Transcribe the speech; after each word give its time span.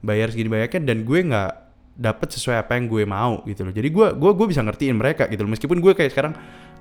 bayar 0.00 0.32
segini 0.32 0.48
banyaknya 0.48 0.80
dan 0.84 1.04
gue 1.04 1.20
nggak 1.20 1.52
dapet 2.00 2.28
sesuai 2.32 2.64
apa 2.64 2.80
yang 2.80 2.88
gue 2.88 3.04
mau 3.04 3.44
gitu 3.44 3.64
loh. 3.64 3.74
Jadi 3.74 3.88
gue 3.92 4.06
gue 4.16 4.30
gue 4.32 4.46
bisa 4.48 4.64
ngertiin 4.64 4.96
mereka 4.96 5.28
gitu 5.28 5.44
loh. 5.44 5.52
Meskipun 5.52 5.78
gue 5.84 5.92
kayak 5.92 6.12
sekarang 6.16 6.32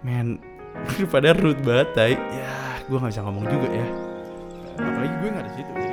men 0.03 0.39
pada 1.13 1.36
rude 1.36 1.60
banget 1.62 1.90
tai. 1.96 2.13
Ya 2.16 2.79
gue 2.88 2.97
nggak 2.97 3.12
bisa 3.12 3.24
ngomong 3.28 3.46
juga 3.47 3.68
ya. 3.68 3.88
Apalagi 4.79 5.16
gue 5.20 5.29
nggak 5.29 5.46
di 5.46 5.54
situ 5.60 5.88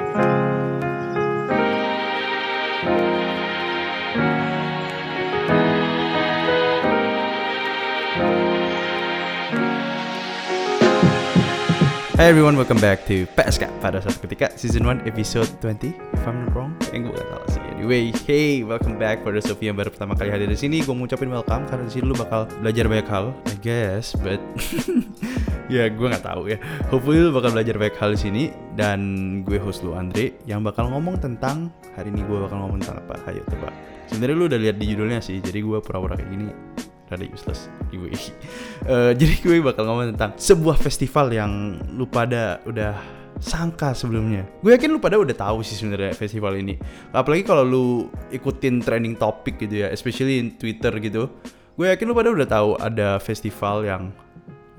Hey 12.17 12.33
everyone, 12.33 12.57
welcome 12.57 12.81
back 12.81 13.05
to 13.13 13.29
PSK 13.37 13.69
pada 13.85 14.01
suatu 14.01 14.25
ketika 14.25 14.49
season 14.57 14.89
1 14.89 15.05
episode 15.05 15.53
20 15.61 15.93
if 15.93 16.25
I'm 16.25 16.49
not 16.49 16.57
wrong. 16.57 16.73
Yang 16.89 17.13
gue 17.13 17.21
gak 17.21 17.29
salah 17.29 17.49
sih. 17.53 17.63
Anyway, 17.77 18.09
hey, 18.25 18.65
welcome 18.65 18.97
back 18.97 19.21
pada 19.21 19.37
Sophie 19.45 19.69
yang 19.69 19.77
baru 19.77 19.93
pertama 19.93 20.17
kali 20.17 20.33
hadir 20.33 20.49
di 20.49 20.57
sini. 20.57 20.81
Gue 20.81 20.97
mau 20.97 21.05
ngucapin 21.05 21.29
welcome 21.29 21.69
karena 21.69 21.85
di 21.85 21.93
sini 21.93 22.09
lu 22.09 22.17
bakal 22.17 22.49
belajar 22.65 22.89
banyak 22.89 23.09
hal, 23.13 23.37
I 23.37 23.55
guess, 23.61 24.17
but 24.25 24.41
ya 25.77 25.93
gue 25.93 26.07
nggak 26.09 26.25
tahu 26.25 26.57
ya. 26.57 26.59
Hopefully 26.89 27.21
lu 27.21 27.37
bakal 27.37 27.53
belajar 27.53 27.77
banyak 27.77 27.97
hal 28.01 28.11
di 28.17 28.21
sini 28.25 28.43
dan 28.81 29.01
gue 29.45 29.61
host 29.61 29.85
lu 29.85 29.93
Andre 29.93 30.41
yang 30.49 30.65
bakal 30.65 30.89
ngomong 30.89 31.21
tentang 31.21 31.69
hari 32.01 32.09
ini 32.09 32.25
gue 32.25 32.39
bakal 32.49 32.65
ngomong 32.65 32.81
tentang 32.81 33.05
apa? 33.05 33.29
Ayo 33.29 33.45
coba. 33.45 33.69
Sebenarnya 34.09 34.37
lu 34.41 34.49
udah 34.49 34.57
lihat 34.57 34.81
di 34.81 34.89
judulnya 34.89 35.21
sih, 35.21 35.37
jadi 35.45 35.61
gue 35.61 35.85
pura-pura 35.85 36.17
kayak 36.17 36.33
gini 36.33 36.49
rada 37.07 37.27
useless 37.27 37.71
anyway 37.91 38.15
uh, 38.91 39.15
jadi 39.21 39.35
gue 39.43 39.63
bakal 39.63 39.87
ngomong 39.87 40.15
tentang 40.15 40.35
sebuah 40.35 40.77
festival 40.79 41.31
yang 41.31 41.79
lu 41.95 42.07
pada 42.07 42.59
udah 42.67 43.17
sangka 43.37 43.93
sebelumnya. 43.93 44.49
Gue 44.65 44.73
yakin 44.73 44.97
lu 44.97 44.97
pada 44.97 45.21
udah 45.21 45.37
tahu 45.37 45.61
sih 45.61 45.77
sebenarnya 45.77 46.17
festival 46.17 46.57
ini. 46.57 46.81
Apalagi 47.13 47.45
kalau 47.45 47.69
lu 47.69 48.09
ikutin 48.33 48.81
trending 48.81 49.13
topik 49.13 49.61
gitu 49.61 49.85
ya 49.85 49.93
especially 49.93 50.41
in 50.41 50.57
Twitter 50.57 50.89
gitu 50.97 51.29
gue 51.77 51.87
yakin 51.93 52.09
lu 52.09 52.17
pada 52.17 52.33
udah 52.33 52.49
tahu 52.49 52.71
ada 52.81 53.21
festival 53.21 53.85
yang 53.85 54.09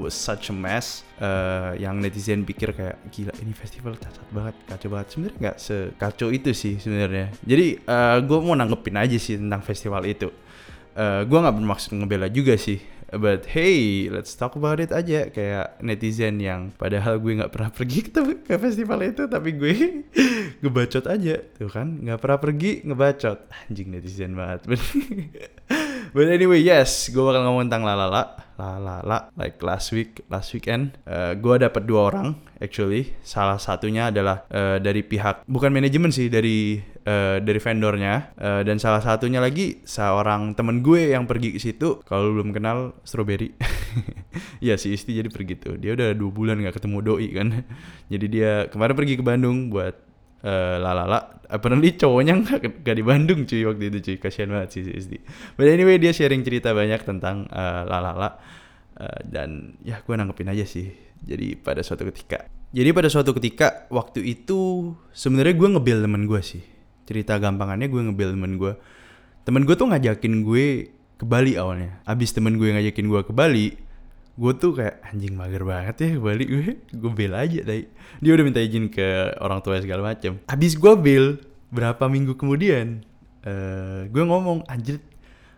was 0.01 0.17
such 0.17 0.49
a 0.49 0.55
mess 0.55 1.05
uh, 1.21 1.73
yang 1.77 1.97
netizen 2.01 2.45
pikir 2.45 2.73
kayak 2.73 2.97
gila 3.09 3.33
ini 3.41 3.53
festival 3.53 3.93
cacat 3.97 4.25
banget 4.33 4.55
kacau 4.65 4.89
banget. 4.93 5.07
Sebenarnya 5.13 5.37
nggak 5.37 5.57
sekacau 5.57 6.29
itu 6.33 6.51
sih 6.57 6.81
sebenarnya. 6.81 7.33
Jadi 7.45 7.81
uh, 7.85 8.17
gue 8.21 8.37
mau 8.41 8.57
nanggepin 8.57 8.97
aja 8.97 9.17
sih 9.17 9.37
tentang 9.37 9.61
festival 9.61 10.05
itu 10.09 10.29
uh, 10.97 11.21
gue 11.23 11.37
nggak 11.37 11.55
bermaksud 11.61 11.93
ngebela 11.93 12.27
juga 12.27 12.57
sih 12.57 12.81
but 13.15 13.47
hey 13.47 14.11
let's 14.11 14.35
talk 14.35 14.59
about 14.59 14.83
it 14.83 14.91
aja. 14.91 15.31
Kayak 15.31 15.79
netizen 15.79 16.43
yang 16.43 16.75
padahal 16.75 17.23
gue 17.23 17.39
nggak 17.39 17.53
pernah 17.55 17.71
pergi 17.71 17.99
ke, 18.03 18.19
ke 18.43 18.55
festival 18.59 18.99
itu 19.05 19.23
tapi 19.31 19.55
gue 19.55 20.03
ngebacot 20.61 21.07
aja. 21.07 21.39
Tuh 21.55 21.71
kan 21.71 22.03
nggak 22.03 22.19
pernah 22.19 22.39
pergi 22.39 22.71
ngebacot. 22.83 23.39
Anjing 23.69 23.87
netizen 23.95 24.35
banget 24.35 24.67
but 26.17 26.25
anyway 26.25 26.57
yes 26.57 27.13
gue 27.13 27.21
bakal 27.21 27.45
ngomong 27.45 27.69
tentang 27.69 27.85
lalala 27.85 28.41
lalala 28.57 29.29
like 29.37 29.61
last 29.61 29.93
week 29.93 30.25
last 30.33 30.49
weekend 30.57 30.97
uh, 31.05 31.37
gue 31.37 31.61
dapet 31.61 31.85
dua 31.85 32.09
orang 32.09 32.33
actually. 32.61 33.13
Salah 33.21 33.61
satunya 33.61 34.09
adalah 34.09 34.45
uh, 34.49 34.77
dari 34.81 35.05
pihak 35.05 35.45
bukan 35.45 35.69
manajemen 35.69 36.09
sih 36.09 36.27
dari 36.27 36.81
uh, 37.05 37.37
dari 37.41 37.59
vendornya. 37.61 38.33
Uh, 38.37 38.61
dan 38.65 38.81
salah 38.81 39.01
satunya 39.01 39.39
lagi 39.39 39.81
seorang 39.85 40.57
temen 40.57 40.81
gue 40.81 41.13
yang 41.13 41.29
pergi 41.29 41.55
ke 41.55 41.59
situ. 41.61 42.01
Kalau 42.03 42.33
belum 42.33 42.51
kenal 42.53 42.97
strawberry. 43.05 43.53
Ya 44.61 44.77
si 44.77 44.93
Isti 44.93 45.17
jadi 45.17 45.33
pergi 45.33 45.57
tuh. 45.57 45.81
Dia 45.81 45.97
udah 45.97 46.13
dua 46.13 46.29
bulan 46.29 46.61
nggak 46.61 46.77
ketemu 46.77 46.97
doi 47.01 47.29
kan. 47.33 47.47
Jadi 48.13 48.25
dia 48.29 48.69
kemarin 48.69 48.93
pergi 48.93 49.17
ke 49.17 49.23
Bandung 49.25 49.73
buat 49.73 49.97
Uh, 50.37 50.77
lalala 50.77 51.41
apparently 51.49 51.97
cowoknya 51.97 52.37
gak, 52.45 52.85
gak 52.85 52.93
di 52.93 53.01
Bandung 53.01 53.49
cuy 53.49 53.65
waktu 53.65 53.89
itu 53.89 53.97
cuy. 54.05 54.15
Kasihan 54.21 54.53
banget 54.53 54.69
sih 54.69 54.81
si 54.85 54.93
Isti 54.93 55.17
but 55.57 55.65
anyway 55.65 55.97
dia 55.97 56.13
sharing 56.13 56.45
cerita 56.45 56.77
banyak 56.77 57.01
tentang 57.01 57.49
uh, 57.49 57.81
lalala 57.89 58.37
uh, 59.01 59.19
dan 59.25 59.81
ya 59.81 59.97
gue 60.05 60.13
nanggepin 60.13 60.53
aja 60.53 60.61
sih. 60.61 60.93
Jadi 61.17 61.57
pada 61.57 61.81
suatu 61.81 62.05
ketika. 62.13 62.45
Jadi 62.69 62.89
pada 62.93 63.09
suatu 63.09 63.33
ketika 63.33 63.89
waktu 63.89 64.21
itu 64.29 64.93
sebenarnya 65.09 65.57
gue 65.57 65.69
ngebil 65.73 65.97
temen 66.05 66.29
gue 66.29 66.41
sih. 66.45 66.61
Cerita 67.09 67.41
gampangannya 67.41 67.89
gue 67.89 68.01
ngebil 68.13 68.29
temen 68.37 68.53
gue 68.61 68.73
temen 69.41 69.65
gue 69.65 69.73
tuh 69.73 69.89
ngajakin 69.89 70.45
gue 70.45 70.65
ke 71.17 71.25
Bali 71.25 71.57
awalnya. 71.57 71.97
Abis 72.05 72.29
temen 72.37 72.61
gue 72.61 72.77
ngajakin 72.77 73.09
gue 73.09 73.21
ke 73.25 73.33
Bali 73.33 73.73
gue 74.37 74.53
tuh 74.53 74.71
kayak 74.77 75.01
anjing 75.01 75.33
mager 75.33 75.65
banget 75.65 75.95
ya 75.97 76.07
ke 76.13 76.21
Bali. 76.21 76.45
Gue 76.45 76.61
gue 76.77 77.11
bela 77.11 77.41
aja 77.41 77.59
tadi 77.65 77.89
dia 78.21 78.31
udah 78.37 78.45
minta 78.45 78.61
izin 78.61 78.85
ke 78.93 79.33
orang 79.41 79.59
tua 79.65 79.81
segala 79.81 80.13
macem. 80.13 80.37
Abis 80.45 80.77
gue 80.77 80.93
bel 80.93 81.41
berapa 81.73 82.05
minggu 82.05 82.37
kemudian 82.37 83.01
uh, 83.43 84.05
gue 84.07 84.23
ngomong 84.23 84.63
anjir 84.69 85.01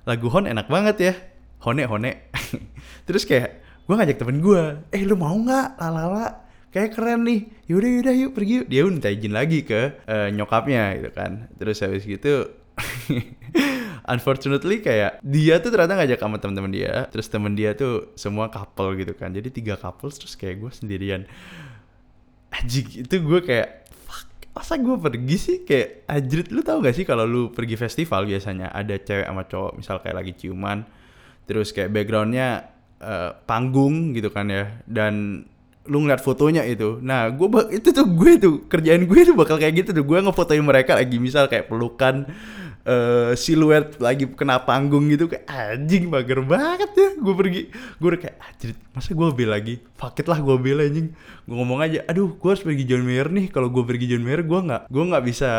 lagu 0.08 0.32
Hon 0.32 0.48
enak 0.48 0.72
banget 0.72 0.98
ya. 0.98 1.14
Hone 1.60 1.84
Hone. 1.84 2.32
Terus 3.08 3.28
kayak 3.28 3.60
gue 3.84 3.96
ngajak 4.00 4.18
temen 4.18 4.40
gue 4.40 4.64
eh 4.96 5.04
lu 5.04 5.20
mau 5.20 5.36
nggak? 5.36 5.76
Lalala 5.76 6.48
kayak 6.72 6.96
keren 6.96 7.28
nih. 7.28 7.52
Yaudah 7.68 7.90
yaudah 8.00 8.16
yuk 8.16 8.32
pergi 8.32 8.54
yuk. 8.64 8.66
Dia 8.72 8.82
minta 8.88 9.12
izin 9.12 9.36
lagi 9.36 9.68
ke 9.68 10.00
uh, 10.08 10.32
nyokapnya 10.32 11.04
gitu 11.04 11.12
kan. 11.12 11.52
Terus 11.60 11.84
habis 11.84 12.08
gitu 12.08 12.48
unfortunately 14.14 14.82
kayak 14.82 15.22
dia 15.22 15.62
tuh 15.62 15.70
ternyata 15.70 15.94
ngajak 16.02 16.20
sama 16.20 16.38
teman-teman 16.42 16.72
dia. 16.74 17.06
Terus 17.14 17.30
temen 17.30 17.54
dia 17.54 17.78
tuh 17.78 18.12
semua 18.18 18.50
couple 18.50 18.98
gitu 18.98 19.14
kan. 19.14 19.30
Jadi 19.30 19.54
tiga 19.54 19.78
couple 19.78 20.10
terus 20.10 20.34
kayak 20.34 20.66
gue 20.66 20.72
sendirian. 20.74 21.22
Anjing 22.50 23.06
itu 23.06 23.16
gue 23.22 23.40
kayak 23.46 23.86
fuck 24.10 24.28
masa 24.58 24.82
gue 24.82 24.96
pergi 24.98 25.38
sih? 25.38 25.58
Kayak 25.62 26.10
anjir 26.10 26.40
lu 26.50 26.66
tau 26.66 26.82
gak 26.82 26.98
sih 26.98 27.06
kalau 27.06 27.30
lu 27.30 27.54
pergi 27.54 27.78
festival 27.78 28.26
biasanya 28.26 28.74
ada 28.74 28.98
cewek 28.98 29.30
sama 29.30 29.44
cowok 29.46 29.72
misal 29.78 29.96
kayak 30.02 30.18
lagi 30.18 30.34
ciuman 30.34 30.82
terus 31.50 31.74
kayak 31.74 31.90
backgroundnya 31.90 32.70
uh, 33.02 33.34
panggung 33.50 34.14
gitu 34.14 34.30
kan 34.30 34.46
ya 34.54 34.70
dan 34.86 35.46
lu 35.90 36.06
ngeliat 36.06 36.22
fotonya 36.22 36.62
itu. 36.70 37.02
Nah 37.02 37.34
gue 37.34 37.48
itu 37.74 37.90
tuh 37.90 38.06
gue 38.06 38.38
tuh 38.38 38.56
kerjaan 38.70 39.10
gue 39.10 39.20
tuh 39.26 39.34
bakal 39.34 39.58
kayak 39.58 39.82
gitu 39.82 39.90
tuh. 39.98 40.06
Gue 40.06 40.22
ngefotoin 40.22 40.62
mereka 40.62 40.94
lagi 40.94 41.18
misal 41.18 41.50
kayak 41.50 41.66
pelukan 41.66 42.30
uh, 42.90 43.32
siluet 43.38 44.02
lagi 44.02 44.26
kena 44.34 44.66
panggung 44.66 45.06
gitu 45.14 45.30
kayak 45.30 45.46
anjing 45.46 46.10
mager 46.10 46.42
banget 46.42 46.90
ya. 46.98 47.10
Gue 47.22 47.34
pergi 47.38 47.62
gue 47.72 48.10
kayak 48.18 48.38
anjir 48.42 48.70
masa 48.92 49.14
gue 49.14 49.28
bel 49.30 49.50
lagi? 49.54 49.78
Paket 49.96 50.26
lah 50.26 50.42
gue 50.42 50.58
bel 50.58 50.82
anjing. 50.82 51.14
Gue 51.46 51.56
ngomong 51.56 51.80
aja 51.86 52.02
aduh 52.10 52.34
gue 52.34 52.50
harus 52.50 52.66
pergi 52.66 52.84
John 52.90 53.06
Mayer 53.06 53.30
nih. 53.30 53.54
Kalau 53.54 53.70
gue 53.70 53.84
pergi 53.86 54.10
John 54.10 54.26
Mayer 54.26 54.42
gue 54.42 54.60
nggak 54.60 54.82
gue 54.90 55.04
nggak 55.06 55.26
bisa 55.30 55.50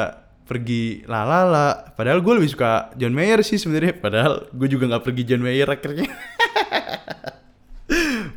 pergi 0.50 1.06
lalala 1.06 1.94
padahal 1.94 2.18
gue 2.26 2.42
lebih 2.42 2.50
suka 2.50 2.90
John 2.98 3.14
Mayer 3.14 3.46
sih 3.46 3.56
sebenarnya. 3.56 3.94
Padahal 3.94 4.50
gue 4.50 4.68
juga 4.68 4.90
nggak 4.90 5.04
pergi 5.06 5.22
John 5.22 5.46
Mayer 5.46 5.70
akhirnya. 5.70 6.10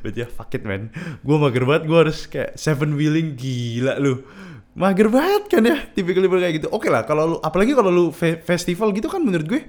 Berarti 0.04 0.20
ya 0.20 0.28
fuck 0.30 0.52
it 0.54 0.64
man. 0.68 0.94
Gue 1.24 1.38
mager 1.42 1.64
banget 1.66 1.84
gue 1.90 1.98
harus 1.98 2.28
kayak 2.30 2.60
seven 2.60 2.94
wheeling 3.00 3.34
gila 3.40 3.98
lu 3.98 4.22
Mager 4.74 5.06
banget 5.14 5.44
kan 5.54 5.62
ya 5.62 5.78
tipikal 5.94 6.26
kayak 6.26 6.64
gitu. 6.64 6.68
Oke 6.74 6.90
lah 6.90 7.06
kalau 7.06 7.24
lu 7.26 7.38
Apalagi 7.46 7.78
kalau 7.78 7.94
lu 7.94 8.06
fe 8.10 8.42
festival 8.42 8.90
gitu 8.98 9.06
kan 9.06 9.22
menurut 9.22 9.46
gue 9.46 9.62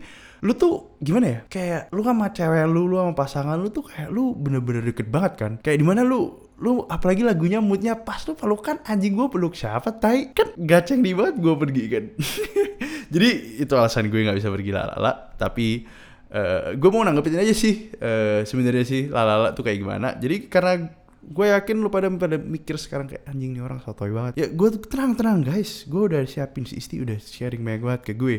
Lu 0.45 0.57
tuh 0.57 0.97
gimana 1.01 1.27
ya? 1.29 1.39
Kayak 1.49 1.93
lu 1.93 2.01
sama 2.01 2.33
cewek 2.33 2.65
lu 2.69 2.89
Lu 2.89 2.97
sama 2.97 3.13
pasangan 3.13 3.57
lu 3.61 3.69
tuh 3.69 3.85
kayak 3.85 4.09
Lu 4.09 4.33
bener-bener 4.33 4.81
deket 4.81 5.13
banget 5.13 5.33
kan? 5.37 5.53
Kayak 5.61 5.79
di 5.81 5.87
mana 5.87 6.01
lu 6.05 6.33
Lu 6.57 6.89
apalagi 6.89 7.21
lagunya 7.21 7.61
moodnya 7.61 8.01
pas 8.01 8.25
Lu 8.25 8.33
pelukan 8.33 8.81
anjing 8.89 9.13
gue 9.13 9.29
peluk 9.29 9.53
siapa 9.53 9.93
Tai? 9.93 10.33
Kan 10.33 10.57
gaceng 10.57 11.05
di 11.05 11.13
banget 11.13 11.37
gue 11.37 11.55
pergi 11.57 11.85
kan. 11.93 12.05
Jadi 13.15 13.61
itu 13.61 13.73
alasan 13.77 14.09
gue 14.09 14.25
gak 14.25 14.41
bisa 14.41 14.49
pergi 14.49 14.73
lalala 14.73 15.37
Tapi 15.37 15.69
Uh, 16.35 16.75
gue 16.75 16.91
mau 16.91 17.07
nanggepin 17.07 17.39
aja 17.39 17.55
sih 17.55 17.95
uh, 17.95 18.43
sebenarnya 18.43 18.83
sih 18.83 19.07
lalala 19.07 19.55
tuh 19.55 19.63
kayak 19.63 19.79
gimana. 19.79 20.19
Jadi 20.19 20.51
karena 20.51 20.83
gue 21.31 21.47
yakin 21.49 21.77
lu 21.81 21.89
pada 21.89 22.13
pada 22.13 22.37
mikir 22.37 22.77
sekarang 22.77 23.09
kayak 23.09 23.25
anjing 23.29 23.57
nih 23.57 23.63
orang 23.65 23.81
sotoy 23.81 24.13
banget. 24.13 24.33
Ya 24.37 24.47
gue 24.53 24.69
tenang 24.85 25.17
tenang 25.17 25.41
guys. 25.41 25.89
Gue 25.89 26.13
udah 26.13 26.23
siapin 26.29 26.69
si 26.69 26.77
Isti 26.77 27.01
udah 27.01 27.17
sharing 27.17 27.65
banyak 27.65 27.83
banget 27.83 28.03
ke 28.09 28.13
gue. 28.13 28.37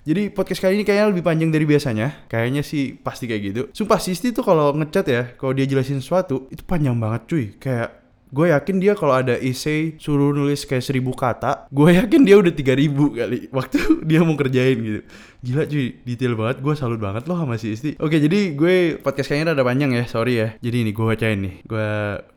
Jadi 0.00 0.32
podcast 0.32 0.64
kali 0.64 0.80
ini 0.80 0.84
kayaknya 0.88 1.12
lebih 1.12 1.20
panjang 1.20 1.52
dari 1.52 1.68
biasanya. 1.68 2.24
Kayaknya 2.24 2.62
sih 2.64 2.96
pasti 2.96 3.28
kayak 3.28 3.42
gitu. 3.44 3.62
Sumpah 3.76 4.00
si 4.00 4.16
Isti 4.16 4.32
tuh 4.32 4.40
kalau 4.40 4.72
ngechat 4.72 5.06
ya 5.06 5.22
kalau 5.36 5.52
dia 5.52 5.68
jelasin 5.68 6.00
sesuatu 6.00 6.48
itu 6.48 6.64
panjang 6.64 6.96
banget 6.96 7.22
cuy. 7.28 7.44
Kayak 7.60 7.99
gue 8.30 8.46
yakin 8.54 8.76
dia 8.78 8.94
kalau 8.94 9.18
ada 9.18 9.34
essay 9.36 9.98
suruh 9.98 10.30
nulis 10.30 10.62
kayak 10.62 10.86
seribu 10.86 11.12
kata 11.12 11.66
gue 11.68 11.90
yakin 11.98 12.22
dia 12.22 12.38
udah 12.38 12.54
tiga 12.54 12.78
ribu 12.78 13.10
kali 13.12 13.50
waktu 13.50 13.78
dia 14.08 14.22
mau 14.22 14.38
kerjain 14.38 14.78
gitu. 14.78 15.00
Gila 15.40 15.64
cuy 15.66 15.86
detail 16.04 16.34
banget 16.36 16.56
gue 16.62 16.74
salut 16.78 17.00
banget 17.02 17.26
loh 17.26 17.36
sama 17.38 17.58
si 17.58 17.74
Isti. 17.74 17.90
Oke 17.98 18.22
jadi 18.22 18.54
gue 18.54 19.02
podcast 19.02 19.34
kayaknya 19.34 19.52
rada 19.52 19.62
panjang 19.66 19.90
ya 19.92 20.04
sorry 20.06 20.38
ya. 20.38 20.48
Jadi 20.62 20.76
ini 20.86 20.90
gue 20.94 21.04
bacain 21.04 21.38
nih 21.42 21.54
gue 21.66 21.88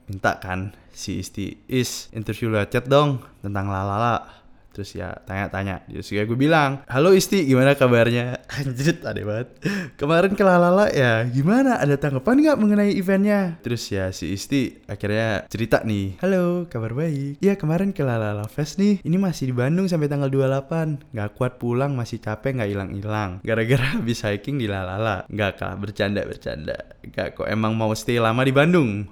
minta 0.10 0.42
kan 0.42 0.74
si 0.94 1.22
Isti 1.22 1.66
is 1.70 2.10
interview 2.14 2.54
chat 2.70 2.86
dong 2.86 3.22
tentang 3.42 3.70
lalala 3.70 4.43
terus 4.74 4.98
ya 4.98 5.14
tanya-tanya. 5.30 5.86
Terus 5.86 6.10
ya 6.10 6.26
gue 6.26 6.34
bilang 6.34 6.82
halo 6.90 7.14
Isti 7.14 7.46
gimana 7.46 7.78
kabarnya? 7.78 8.42
Anjir 8.58 8.98
ada 9.06 9.22
banget. 9.22 9.48
Kemarin 9.96 10.34
ke 10.34 10.44
Lalala 10.44 10.90
ya 10.90 11.22
gimana? 11.30 11.78
Ada 11.78 12.02
tanggapan 12.02 12.42
nggak 12.42 12.58
mengenai 12.58 12.92
eventnya? 12.98 13.62
Terus 13.62 13.86
ya 13.94 14.10
si 14.10 14.34
Isti 14.34 14.82
akhirnya 14.90 15.46
cerita 15.48 15.86
nih 15.86 16.18
halo 16.26 16.66
kabar 16.66 16.98
baik. 16.98 17.38
Ya 17.40 17.54
kemarin 17.54 17.94
ke 17.94 18.02
Lalala 18.02 18.50
Fest 18.50 18.82
nih. 18.82 19.00
Ini 19.06 19.18
masih 19.22 19.54
di 19.54 19.56
Bandung 19.56 19.86
sampai 19.86 20.10
tanggal 20.10 20.34
28 20.34 21.14
nggak 21.14 21.30
kuat 21.38 21.62
pulang 21.62 21.94
masih 21.94 22.18
capek 22.18 22.58
nggak 22.58 22.70
hilang-hilang. 22.74 23.30
Gara-gara 23.46 23.86
habis 24.02 24.26
hiking 24.26 24.58
di 24.58 24.66
Lalala. 24.66 25.30
Nggak 25.30 25.62
kalah 25.62 25.78
bercanda 25.78 26.26
bercanda 26.26 26.76
nggak 27.04 27.38
kok 27.38 27.48
emang 27.52 27.76
mau 27.76 27.92
stay 27.94 28.18
lama 28.18 28.42
di 28.42 28.54
Bandung. 28.56 29.06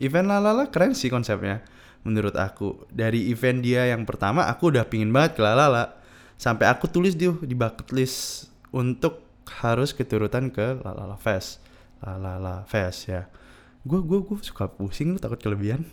Event 0.00 0.26
Lalala 0.26 0.74
keren 0.74 0.96
sih 0.96 1.06
konsepnya 1.06 1.62
menurut 2.04 2.36
aku. 2.36 2.86
Dari 2.92 3.32
event 3.32 3.64
dia 3.64 3.90
yang 3.90 4.04
pertama 4.04 4.46
aku 4.46 4.70
udah 4.70 4.86
pingin 4.86 5.10
banget 5.10 5.36
ke 5.36 5.40
Lalala 5.42 5.98
sampai 6.36 6.70
aku 6.70 6.86
tulis 6.86 7.16
di 7.16 7.26
di 7.42 7.56
bucket 7.56 7.90
list 7.90 8.48
untuk 8.70 9.24
harus 9.64 9.90
keturutan 9.96 10.52
ke 10.52 10.78
Lalala 10.84 11.16
Fest. 11.18 11.64
Lalala 12.04 12.68
Fest 12.68 13.08
ya. 13.08 13.26
Gue 13.82 14.04
gue 14.04 14.20
gue 14.20 14.36
suka 14.44 14.68
pusing 14.68 15.16
lu 15.16 15.18
takut 15.18 15.40
kelebihan. 15.40 15.84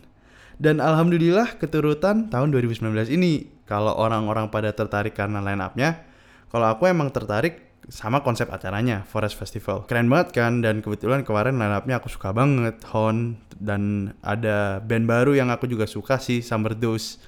Dan 0.61 0.77
alhamdulillah 0.77 1.57
keturutan 1.57 2.29
tahun 2.29 2.53
2019 2.53 2.93
ini 3.09 3.49
kalau 3.65 3.97
orang-orang 3.97 4.51
pada 4.53 4.69
tertarik 4.69 5.17
karena 5.17 5.41
line 5.41 5.57
up-nya 5.57 6.05
kalau 6.53 6.69
aku 6.69 6.85
emang 6.85 7.09
tertarik 7.09 7.70
sama 7.89 8.21
konsep 8.21 8.45
acaranya 8.51 9.01
Forest 9.07 9.39
Festival. 9.39 9.89
Keren 9.89 10.11
banget 10.11 10.37
kan? 10.37 10.61
Dan 10.61 10.85
kebetulan 10.85 11.25
kemarin 11.25 11.57
line 11.57 11.81
aku 11.95 12.11
suka 12.11 12.35
banget 12.35 12.77
Hon. 12.93 13.39
Dan 13.61 14.13
ada 14.25 14.81
band 14.81 15.05
baru 15.05 15.37
yang 15.37 15.53
aku 15.53 15.69
juga 15.69 15.85
suka 15.85 16.17
sih 16.17 16.41
Summer 16.41 16.73
Dose 16.73 17.21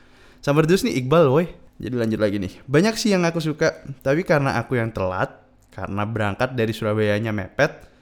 Summer 0.44 0.65
Dose 0.65 0.83
nih 0.83 1.01
Iqbal 1.01 1.29
woi. 1.29 1.45
Jadi 1.77 1.95
lanjut 1.97 2.19
lagi 2.21 2.38
nih. 2.38 2.53
Banyak 2.65 2.97
sih 2.97 3.13
yang 3.13 3.25
aku 3.25 3.41
suka 3.41 3.85
tapi 4.05 4.21
karena 4.21 4.57
aku 4.57 4.77
yang 4.77 4.94
telat 4.94 5.41
karena 5.73 6.05
berangkat 6.05 6.53
dari 6.53 6.69
Surabaya-nya 6.69 7.33
mepet 7.33 7.94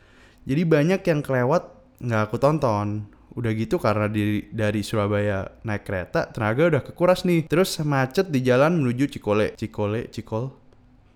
jadi 0.46 0.66
banyak 0.66 1.02
yang 1.06 1.20
kelewat 1.22 1.64
nggak 2.02 2.22
aku 2.30 2.38
tonton. 2.42 3.06
Udah 3.32 3.52
gitu 3.56 3.80
karena 3.80 4.12
di, 4.12 4.44
dari 4.52 4.84
Surabaya 4.84 5.48
naik 5.64 5.88
kereta 5.88 6.28
tenaga 6.28 6.68
udah 6.68 6.82
kekuras 6.84 7.24
nih. 7.24 7.48
Terus 7.48 7.80
macet 7.86 8.28
di 8.28 8.44
jalan 8.44 8.82
menuju 8.82 9.08
Cikole. 9.08 9.56
Cikole 9.56 10.12
Cikol 10.12 10.61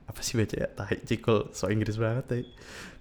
apa 0.05 0.21
sih 0.21 0.37
baca 0.37 0.55
ya 0.55 0.69
tahi 0.69 1.01
cikul 1.01 1.49
so 1.49 1.65
Inggris 1.67 1.97
banget 1.97 2.25
tahi. 2.29 2.43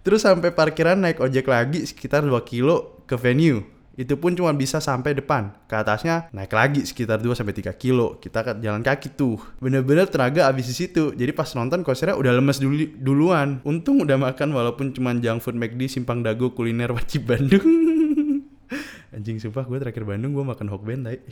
terus 0.00 0.24
sampai 0.24 0.52
parkiran 0.56 0.96
naik 0.96 1.20
ojek 1.20 1.44
lagi 1.48 1.84
sekitar 1.84 2.24
2 2.24 2.32
kilo 2.44 3.04
ke 3.04 3.16
venue. 3.16 3.64
Itu 3.94 4.18
pun 4.18 4.34
cuma 4.34 4.50
bisa 4.50 4.82
sampai 4.82 5.14
depan. 5.14 5.54
Ke 5.70 5.78
atasnya 5.78 6.26
naik 6.34 6.50
lagi 6.50 6.82
sekitar 6.82 7.22
2 7.22 7.30
sampai 7.30 7.54
3 7.54 7.70
kilo. 7.78 8.18
Kita 8.18 8.42
kan 8.42 8.58
jalan 8.58 8.82
kaki 8.82 9.14
tuh. 9.14 9.38
Bener-bener 9.62 10.10
tenaga 10.10 10.50
abis 10.50 10.66
di 10.66 10.74
situ. 10.74 11.14
Jadi 11.14 11.30
pas 11.30 11.46
nonton 11.54 11.86
konsernya 11.86 12.18
udah 12.18 12.34
lemes 12.34 12.58
dulu 12.58 12.74
duluan. 12.98 13.62
Untung 13.62 14.02
udah 14.02 14.18
makan 14.18 14.50
walaupun 14.50 14.90
cuma 14.90 15.14
junk 15.14 15.46
food 15.46 15.54
McD 15.54 15.86
simpang 15.86 16.26
dago 16.26 16.50
kuliner 16.50 16.90
wajib 16.90 17.30
Bandung. 17.30 17.62
Anjing 19.14 19.38
sumpah 19.38 19.62
gue 19.62 19.78
terakhir 19.78 20.02
Bandung 20.02 20.34
gue 20.34 20.42
makan 20.42 20.66
hokben 20.74 21.06
tai. 21.06 21.22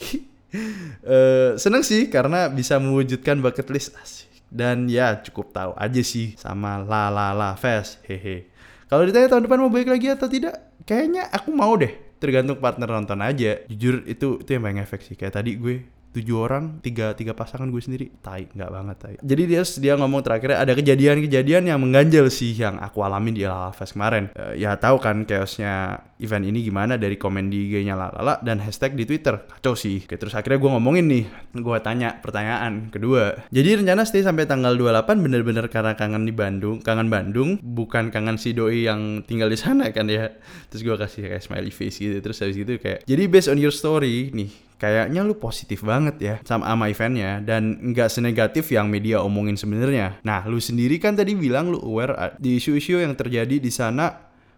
Uh, 1.02 1.58
seneng 1.62 1.82
sih 1.82 2.06
karena 2.14 2.46
bisa 2.46 2.78
mewujudkan 2.78 3.42
bucket 3.42 3.66
list. 3.74 3.98
Asik 3.98 4.31
dan 4.52 4.84
ya 4.84 5.16
cukup 5.24 5.56
tahu 5.56 5.72
aja 5.80 6.02
sih 6.04 6.36
sama 6.36 6.84
La 6.84 7.08
La 7.08 7.32
La 7.32 7.56
Fest. 7.56 8.04
Hehe. 8.04 8.52
Kalau 8.92 9.08
ditanya 9.08 9.32
tahun 9.32 9.48
depan 9.48 9.58
mau 9.64 9.72
balik 9.72 9.88
lagi 9.88 10.12
atau 10.12 10.28
tidak, 10.28 10.76
kayaknya 10.84 11.24
aku 11.32 11.48
mau 11.56 11.72
deh. 11.80 11.96
Tergantung 12.20 12.60
partner 12.60 12.86
nonton 12.86 13.24
aja. 13.24 13.64
Jujur 13.66 14.04
itu 14.04 14.44
itu 14.44 14.50
yang 14.52 14.62
paling 14.68 14.84
efek 14.84 15.00
sih. 15.00 15.16
Kayak 15.16 15.40
tadi 15.40 15.56
gue 15.56 15.80
tujuh 16.12 16.36
orang 16.36 16.78
tiga 16.84 17.16
tiga 17.16 17.32
pasangan 17.32 17.68
gue 17.72 17.82
sendiri. 17.82 18.06
Tai 18.20 18.48
nggak 18.52 18.70
banget 18.70 18.96
tai. 19.00 19.14
Jadi 19.20 19.42
dia 19.48 19.62
dia 19.64 19.94
ngomong 19.96 20.20
terakhir 20.20 20.60
ada 20.60 20.72
kejadian-kejadian 20.76 21.72
yang 21.72 21.80
mengganjal 21.80 22.28
sih 22.28 22.52
yang 22.52 22.78
aku 22.78 23.00
alamin 23.02 23.34
di 23.34 23.44
Lala 23.48 23.72
Fest 23.72 23.96
kemarin. 23.96 24.30
Uh, 24.36 24.52
ya 24.54 24.76
tahu 24.76 25.00
kan 25.00 25.24
chaosnya 25.24 26.04
event 26.22 26.46
ini 26.46 26.62
gimana 26.62 26.94
dari 27.00 27.18
komen 27.18 27.50
di 27.50 27.72
IG-nya 27.72 27.98
Lala 27.98 28.38
dan 28.44 28.60
hashtag 28.60 28.94
di 28.94 29.08
Twitter. 29.08 29.40
Kacau 29.48 29.74
sih. 29.74 30.04
Oke, 30.04 30.20
terus 30.20 30.36
akhirnya 30.36 30.60
gue 30.60 30.70
ngomongin 30.70 31.04
nih 31.08 31.24
gue 31.56 31.78
tanya 31.82 32.20
pertanyaan 32.20 32.92
kedua. 32.92 33.48
Jadi 33.50 33.82
rencana 33.82 34.06
stay 34.06 34.22
sampai 34.22 34.46
tanggal 34.46 34.76
28 34.76 35.24
bener-bener 35.24 35.66
karena 35.72 35.96
kangen 35.96 36.28
di 36.28 36.34
Bandung 36.34 36.78
kangen 36.84 37.08
Bandung 37.08 37.58
bukan 37.58 38.12
kangen 38.12 38.36
si 38.36 38.52
doi 38.52 38.86
yang 38.86 39.24
tinggal 39.24 39.48
di 39.48 39.58
sana 39.58 39.88
kan 39.90 40.06
ya. 40.06 40.30
Terus 40.68 40.84
gue 40.84 40.96
kasih 40.96 41.20
kayak 41.26 41.42
smiley 41.42 41.72
face 41.72 41.98
gitu 41.98 42.18
terus 42.22 42.38
habis 42.40 42.56
gitu 42.56 42.78
kayak 42.78 43.02
jadi 43.04 43.22
based 43.26 43.50
on 43.50 43.58
your 43.58 43.74
story 43.74 44.30
nih 44.30 44.50
kayaknya 44.82 45.22
lu 45.22 45.38
positif 45.38 45.86
banget 45.86 46.18
ya 46.18 46.34
sama 46.42 46.66
ama 46.66 46.90
eventnya 46.90 47.38
dan 47.38 47.78
nggak 47.94 48.10
senegatif 48.10 48.66
yang 48.74 48.90
media 48.90 49.22
omongin 49.22 49.54
sebenarnya. 49.54 50.18
Nah, 50.26 50.42
lu 50.50 50.58
sendiri 50.58 50.98
kan 50.98 51.14
tadi 51.14 51.38
bilang 51.38 51.70
lu 51.70 51.78
aware 51.78 52.34
di 52.42 52.58
isu-isu 52.58 52.98
yang 52.98 53.14
terjadi 53.14 53.62
di 53.62 53.70
sana 53.70 54.10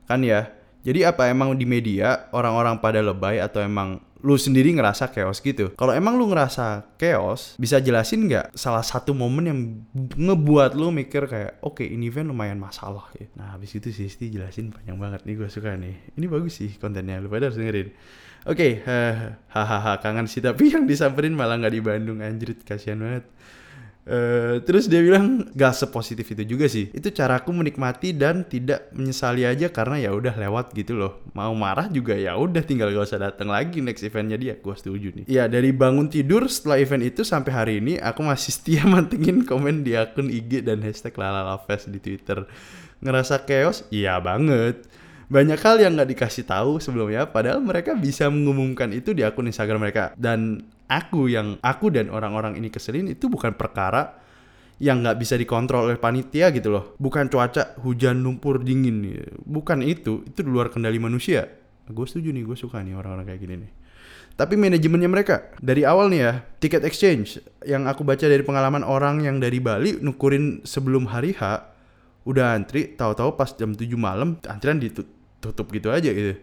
kan 0.09 0.25
ya. 0.25 0.49
Jadi 0.85 1.05
apa 1.05 1.29
emang 1.29 1.57
di 1.57 1.69
media 1.69 2.29
orang-orang 2.33 2.81
pada 2.81 3.01
lebay 3.05 3.41
atau 3.41 3.61
emang 3.61 4.01
lu 4.25 4.41
sendiri 4.41 4.73
ngerasa 4.73 5.13
chaos 5.13 5.45
gitu. 5.45 5.77
Kalau 5.77 5.93
emang 5.93 6.17
lu 6.17 6.29
ngerasa 6.33 6.97
chaos, 6.97 7.61
bisa 7.61 7.77
jelasin 7.77 8.25
nggak 8.25 8.57
salah 8.57 8.81
satu 8.81 9.13
momen 9.13 9.45
yang 9.45 9.59
ngebuat 9.97 10.73
lu 10.73 10.89
mikir 10.89 11.29
kayak, 11.29 11.61
oke 11.61 11.85
okay, 11.85 11.93
ini 11.93 12.09
event 12.09 12.33
lumayan 12.33 12.57
masalah 12.57 13.13
ya. 13.21 13.29
Nah 13.37 13.53
habis 13.53 13.77
itu 13.77 13.93
sih 13.93 14.09
jelasin 14.09 14.73
panjang 14.73 14.97
banget 14.97 15.29
nih 15.29 15.37
gue 15.37 15.49
suka 15.53 15.77
nih. 15.77 16.17
Ini 16.17 16.25
bagus 16.33 16.57
sih 16.57 16.73
kontennya, 16.81 17.21
lu 17.21 17.29
pada 17.29 17.53
harus 17.53 17.61
dengerin. 17.61 17.93
Oke, 18.45 18.85
okay, 18.85 19.33
hahaha 19.49 20.05
kangen 20.05 20.29
sih 20.29 20.45
tapi 20.45 20.69
yang 20.69 20.85
disamperin 20.85 21.33
malah 21.33 21.57
nggak 21.57 21.75
di 21.75 21.81
Bandung 21.81 22.21
anjrit 22.21 22.61
kasihan 22.61 23.01
banget. 23.01 23.25
Uh, 24.05 24.61
terus 24.69 24.85
dia 24.85 25.01
bilang 25.01 25.49
gak 25.57 25.73
sepositif 25.73 26.29
itu 26.37 26.45
juga 26.45 26.69
sih. 26.69 26.93
Itu 26.93 27.09
caraku 27.09 27.57
menikmati 27.57 28.13
dan 28.13 28.45
tidak 28.45 28.93
menyesali 28.93 29.49
aja 29.49 29.73
karena 29.73 29.97
ya 29.97 30.13
udah 30.13 30.37
lewat 30.37 30.77
gitu 30.77 30.93
loh. 30.93 31.25
Mau 31.33 31.57
marah 31.57 31.89
juga 31.89 32.13
ya 32.13 32.37
udah 32.37 32.61
tinggal 32.61 32.93
gak 32.93 33.09
usah 33.09 33.33
datang 33.33 33.49
lagi 33.49 33.81
next 33.81 34.05
eventnya 34.05 34.37
dia. 34.37 34.61
Gue 34.61 34.77
setuju 34.77 35.09
nih. 35.09 35.25
Ya 35.25 35.49
dari 35.49 35.73
bangun 35.73 36.13
tidur 36.13 36.45
setelah 36.53 36.85
event 36.85 37.01
itu 37.01 37.25
sampai 37.25 37.53
hari 37.57 37.75
ini 37.81 37.97
aku 37.97 38.21
masih 38.21 38.53
setia 38.53 38.85
mantengin 38.93 39.41
komen 39.49 39.81
di 39.81 39.97
akun 39.97 40.29
IG 40.29 40.69
dan 40.69 40.85
hashtag 40.85 41.17
lalalafest 41.17 41.89
di 41.89 41.97
Twitter. 41.97 42.45
Ngerasa 43.01 43.41
chaos? 43.49 43.89
Iya 43.89 44.21
banget 44.21 44.85
banyak 45.29 45.59
hal 45.61 45.77
yang 45.81 45.97
nggak 45.97 46.11
dikasih 46.17 46.45
tahu 46.45 46.77
sebelumnya 46.81 47.25
padahal 47.29 47.65
mereka 47.65 47.97
bisa 47.97 48.29
mengumumkan 48.29 48.93
itu 48.93 49.17
di 49.17 49.25
akun 49.25 49.49
Instagram 49.49 49.81
mereka. 49.81 50.13
Dan 50.15 50.61
aku 50.89 51.33
yang 51.33 51.57
aku 51.65 51.89
dan 51.89 52.13
orang-orang 52.13 52.61
ini 52.61 52.69
keselin 52.69 53.09
itu 53.09 53.33
bukan 53.33 53.57
perkara 53.57 54.21
yang 54.83 55.01
nggak 55.07 55.17
bisa 55.17 55.39
dikontrol 55.39 55.89
oleh 55.89 55.99
panitia 55.99 56.51
gitu 56.53 56.69
loh. 56.75 56.85
Bukan 57.01 57.31
cuaca 57.33 57.79
hujan 57.81 58.21
lumpur 58.21 58.61
dingin. 58.61 59.01
Bukan 59.47 59.81
itu 59.81 60.27
itu 60.27 60.41
di 60.43 60.51
luar 60.51 60.69
kendali 60.69 60.99
manusia. 61.01 61.47
Gue 61.89 62.09
setuju 62.09 62.33
nih 62.33 62.45
gue 62.45 62.57
suka 62.57 62.81
nih 62.81 62.97
orang-orang 62.97 63.29
kayak 63.29 63.41
gini 63.41 63.55
nih. 63.65 63.73
Tapi 64.35 64.59
manajemennya 64.59 65.07
mereka 65.07 65.47
dari 65.63 65.87
awal 65.87 66.11
nih 66.11 66.21
ya 66.27 66.33
tiket 66.59 66.83
exchange 66.83 67.39
yang 67.63 67.87
aku 67.87 68.03
baca 68.03 68.27
dari 68.27 68.43
pengalaman 68.43 68.83
orang 68.83 69.23
yang 69.23 69.39
dari 69.39 69.63
Bali 69.63 70.03
nukurin 70.03 70.67
sebelum 70.67 71.07
hari 71.07 71.39
H 71.39 71.74
udah 72.25 72.57
antri 72.57 72.97
tahu-tahu 72.97 73.37
pas 73.37 73.53
jam 73.53 73.77
7 73.77 73.85
malam 74.01 74.41
antrian 74.49 74.81
ditutup 74.81 75.69
gitu 75.73 75.93
aja 75.93 76.09
gitu. 76.09 76.41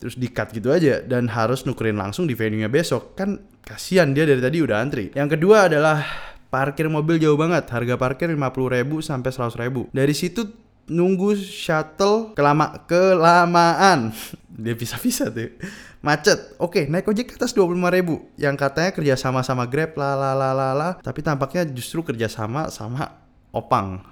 Terus 0.00 0.20
di 0.20 0.28
gitu 0.28 0.68
aja 0.68 1.00
dan 1.00 1.30
harus 1.32 1.64
nukerin 1.64 1.96
langsung 1.96 2.28
di 2.28 2.36
venue-nya 2.36 2.68
besok. 2.68 3.16
Kan 3.16 3.40
kasihan 3.64 4.12
dia 4.12 4.28
dari 4.28 4.40
tadi 4.40 4.60
udah 4.60 4.76
antri. 4.80 5.08
Yang 5.16 5.38
kedua 5.38 5.70
adalah 5.70 6.04
parkir 6.52 6.88
mobil 6.92 7.16
jauh 7.20 7.38
banget. 7.38 7.68
Harga 7.72 7.96
parkir 7.96 8.28
50 8.28 8.76
ribu 8.76 9.00
sampai 9.00 9.30
100 9.32 9.56
ribu. 9.64 9.88
Dari 9.92 10.12
situ 10.12 10.44
nunggu 10.88 11.36
shuttle 11.40 12.36
kelama 12.36 12.84
kelamaan. 12.84 14.12
Dia 14.54 14.76
bisa-bisa 14.76 15.32
tuh. 15.32 15.56
Macet. 16.04 16.52
Oke 16.60 16.84
naik 16.84 17.08
ojek 17.08 17.32
ke 17.32 17.34
atas 17.40 17.56
25 17.56 17.96
ribu. 17.96 18.28
Yang 18.36 18.54
katanya 18.60 18.90
kerja 18.92 19.14
sama 19.16 19.40
sama 19.40 19.64
grab 19.64 19.96
la. 19.96 21.00
Tapi 21.00 21.20
tampaknya 21.24 21.64
justru 21.64 22.04
kerja 22.04 22.28
sama 22.28 22.68
sama 22.68 23.24
opang 23.54 24.02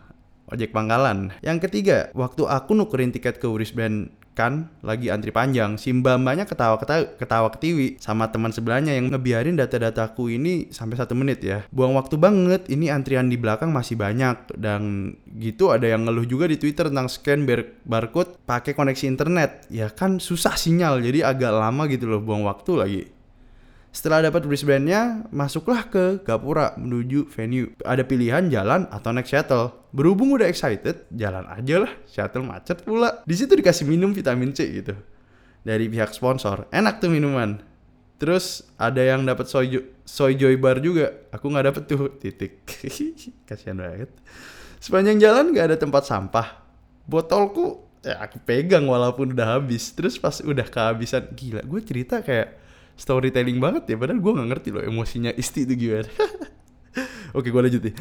ojek 0.52 0.71
pangkalan. 0.71 1.32
Yang 1.40 1.68
ketiga, 1.68 2.12
waktu 2.12 2.44
aku 2.44 2.76
nukerin 2.76 3.11
tiket 3.11 3.40
ke 3.40 3.49
Band 3.73 4.12
kan 4.32 4.73
lagi 4.80 5.12
antri 5.12 5.28
panjang 5.28 5.76
si 5.76 5.92
mbak 5.92 6.16
mbaknya 6.16 6.44
ketawa 6.49 6.80
ketawa 6.80 7.04
ketawa 7.21 7.49
ketiwi 7.52 8.00
sama 8.00 8.32
teman 8.32 8.49
sebelahnya 8.49 8.97
yang 8.97 9.12
ngebiarin 9.12 9.61
data-dataku 9.61 10.32
ini 10.32 10.73
sampai 10.73 10.97
satu 10.97 11.12
menit 11.12 11.44
ya. 11.44 11.68
Buang 11.68 11.92
waktu 12.00 12.16
banget 12.16 12.64
ini 12.73 12.88
antrian 12.88 13.28
di 13.28 13.37
belakang 13.37 13.68
masih 13.76 14.00
banyak 14.00 14.56
dan 14.56 15.14
gitu 15.37 15.68
ada 15.68 15.85
yang 15.85 16.09
ngeluh 16.09 16.25
juga 16.25 16.49
di 16.49 16.56
twitter 16.56 16.88
tentang 16.88 17.12
scan 17.12 17.44
bar 17.44 17.61
barcode 17.85 18.40
pakai 18.49 18.73
koneksi 18.73 19.04
internet. 19.04 19.68
Ya 19.68 19.92
kan 19.92 20.16
susah 20.16 20.56
sinyal 20.56 21.04
jadi 21.04 21.28
agak 21.28 21.52
lama 21.52 21.85
gitu 21.92 22.09
loh 22.09 22.25
buang 22.25 22.49
waktu 22.49 22.73
lagi 22.73 23.02
setelah 23.92 24.25
dapat 24.25 24.49
wristbandnya, 24.49 25.28
masuklah 25.28 25.84
ke 25.84 26.25
Gapura 26.25 26.72
menuju 26.80 27.28
venue. 27.28 27.76
Ada 27.84 28.08
pilihan 28.08 28.49
jalan 28.49 28.88
atau 28.88 29.12
naik 29.12 29.28
shuttle. 29.28 29.68
Berhubung 29.92 30.32
udah 30.32 30.49
excited, 30.49 31.04
jalan 31.12 31.44
aja 31.44 31.84
lah. 31.84 31.92
Shuttle 32.08 32.40
macet 32.40 32.80
pula. 32.88 33.20
Di 33.28 33.37
situ 33.37 33.52
dikasih 33.52 33.84
minum 33.84 34.16
vitamin 34.16 34.56
C 34.56 34.64
gitu. 34.80 34.96
Dari 35.61 35.92
pihak 35.92 36.16
sponsor. 36.16 36.72
Enak 36.72 37.04
tuh 37.04 37.12
minuman. 37.12 37.61
Terus 38.16 38.64
ada 38.80 39.04
yang 39.04 39.28
dapat 39.28 39.52
soy 39.52 39.84
soy 40.08 40.40
joy 40.40 40.56
bar 40.56 40.80
juga. 40.80 41.28
Aku 41.28 41.52
nggak 41.52 41.66
dapet 41.68 41.82
tuh 41.84 42.16
titik. 42.16 42.64
Kasihan 43.49 43.76
banget. 43.76 44.08
Sepanjang 44.80 45.20
jalan 45.20 45.52
nggak 45.52 45.68
ada 45.68 45.76
tempat 45.76 46.08
sampah. 46.08 46.64
Botolku 47.04 47.84
ya 48.00 48.25
aku 48.25 48.40
pegang 48.40 48.88
walaupun 48.88 49.37
udah 49.37 49.61
habis. 49.61 49.92
Terus 49.92 50.16
pas 50.16 50.40
udah 50.40 50.64
kehabisan, 50.64 51.28
gila 51.37 51.61
gue 51.61 51.80
cerita 51.84 52.25
kayak 52.25 52.62
storytelling 52.96 53.58
banget 53.58 53.88
ya. 53.92 53.96
Padahal 53.99 54.20
gue 54.20 54.32
nggak 54.32 54.49
ngerti 54.52 54.68
loh 54.75 54.82
emosinya 54.82 55.30
isti 55.34 55.64
itu 55.64 55.75
gimana. 55.76 56.11
Oke 57.37 57.49
gue 57.49 57.62
lanjut 57.64 57.82
nih. 57.82 57.94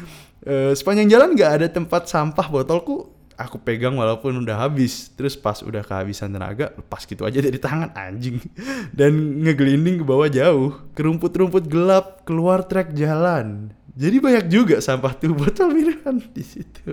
Eh, 0.44 0.72
sepanjang 0.76 1.08
jalan 1.08 1.32
nggak 1.32 1.52
ada 1.60 1.66
tempat 1.68 2.08
sampah 2.08 2.46
botolku 2.48 3.08
aku 3.42 3.56
pegang 3.58 3.96
walaupun 3.96 4.44
udah 4.44 4.68
habis 4.68 5.10
terus 5.16 5.34
pas 5.34 5.58
udah 5.64 5.82
kehabisan 5.82 6.30
tenaga 6.30 6.70
lepas 6.76 7.02
gitu 7.08 7.24
aja 7.24 7.40
dari 7.40 7.56
tangan 7.56 7.90
anjing 7.96 8.38
dan 8.98 9.42
ngegelinding 9.42 10.00
ke 10.00 10.04
bawah 10.04 10.28
jauh 10.28 10.78
ke 10.92 11.00
rumput-rumput 11.00 11.64
gelap 11.66 12.22
keluar 12.28 12.62
trek 12.62 12.92
jalan 12.92 13.72
jadi 13.96 14.20
banyak 14.20 14.46
juga 14.52 14.76
sampah 14.78 15.16
tuh 15.16 15.32
botol 15.32 15.72
minuman 15.72 16.22
di 16.36 16.44
situ 16.44 16.92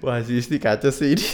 wah 0.00 0.18
si 0.24 0.40
Isti 0.40 0.56
kacau 0.56 0.90
sih 0.90 1.14
ini 1.14 1.28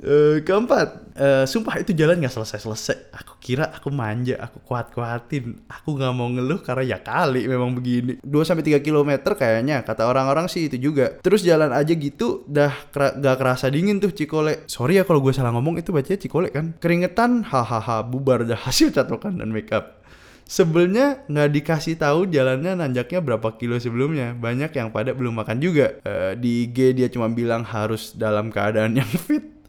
Eh, 0.00 0.40
keempat, 0.48 1.12
eh, 1.12 1.44
sumpah 1.44 1.76
itu 1.76 1.92
jalan 1.92 2.16
nggak 2.24 2.32
selesai-selesai. 2.32 3.12
Aku 3.20 3.29
kira 3.40 3.72
aku 3.72 3.88
manja, 3.88 4.36
aku 4.38 4.60
kuat-kuatin. 4.62 5.64
Aku 5.66 5.96
nggak 5.96 6.12
mau 6.12 6.28
ngeluh 6.28 6.60
karena 6.60 6.94
ya 6.94 6.98
kali 7.00 7.48
memang 7.48 7.72
begini. 7.72 8.20
2 8.20 8.28
sampai 8.44 8.76
3 8.76 8.84
km 8.84 9.32
kayaknya 9.32 9.80
kata 9.82 10.04
orang-orang 10.04 10.46
sih 10.46 10.68
itu 10.68 10.76
juga. 10.76 11.18
Terus 11.24 11.40
jalan 11.40 11.72
aja 11.72 11.96
gitu 11.96 12.44
dah 12.44 12.70
kera 12.92 13.16
gak 13.16 13.36
kerasa 13.40 13.72
dingin 13.72 13.98
tuh 13.98 14.12
Cikole. 14.12 14.68
Sorry 14.68 15.00
ya 15.00 15.08
kalau 15.08 15.24
gue 15.24 15.32
salah 15.32 15.50
ngomong 15.56 15.80
itu 15.80 15.90
bacanya 15.90 16.20
Cikole 16.20 16.52
kan. 16.52 16.76
Keringetan 16.76 17.48
hahaha 17.48 18.04
bubar 18.04 18.44
dah 18.44 18.60
hasil 18.60 18.92
catokan 18.92 19.40
dan 19.40 19.50
makeup. 19.50 20.04
Sebelnya 20.50 21.22
nggak 21.30 21.50
dikasih 21.62 21.94
tahu 21.94 22.26
jalannya 22.26 22.74
nanjaknya 22.74 23.22
berapa 23.22 23.54
kilo 23.54 23.78
sebelumnya. 23.78 24.34
Banyak 24.34 24.74
yang 24.74 24.90
pada 24.90 25.14
belum 25.14 25.38
makan 25.38 25.62
juga. 25.62 26.02
Eh, 26.02 26.34
di 26.34 26.66
IG 26.66 26.98
dia 26.98 27.06
cuma 27.06 27.30
bilang 27.30 27.62
harus 27.62 28.12
dalam 28.18 28.50
keadaan 28.50 28.98
yang 28.98 29.06
fit 29.30 29.60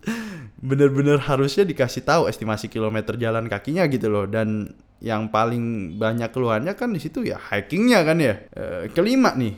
bener-bener 0.62 1.18
harusnya 1.18 1.65
dikasih 1.65 2.06
tahu 2.06 2.30
estimasi 2.30 2.70
kilometer 2.70 3.18
jalan 3.18 3.50
kakinya 3.50 3.89
gitu 3.89 4.08
loh. 4.08 4.30
Dan 4.30 4.72
yang 5.01 5.34
paling 5.34 5.98
banyak 5.98 6.30
keluhannya 6.30 6.77
kan 6.77 6.94
di 6.94 7.01
situ 7.01 7.25
ya 7.25 7.41
hikingnya 7.41 8.00
kan 8.06 8.18
ya. 8.22 8.36
E, 8.53 8.63
kelima 8.94 9.34
nih. 9.34 9.58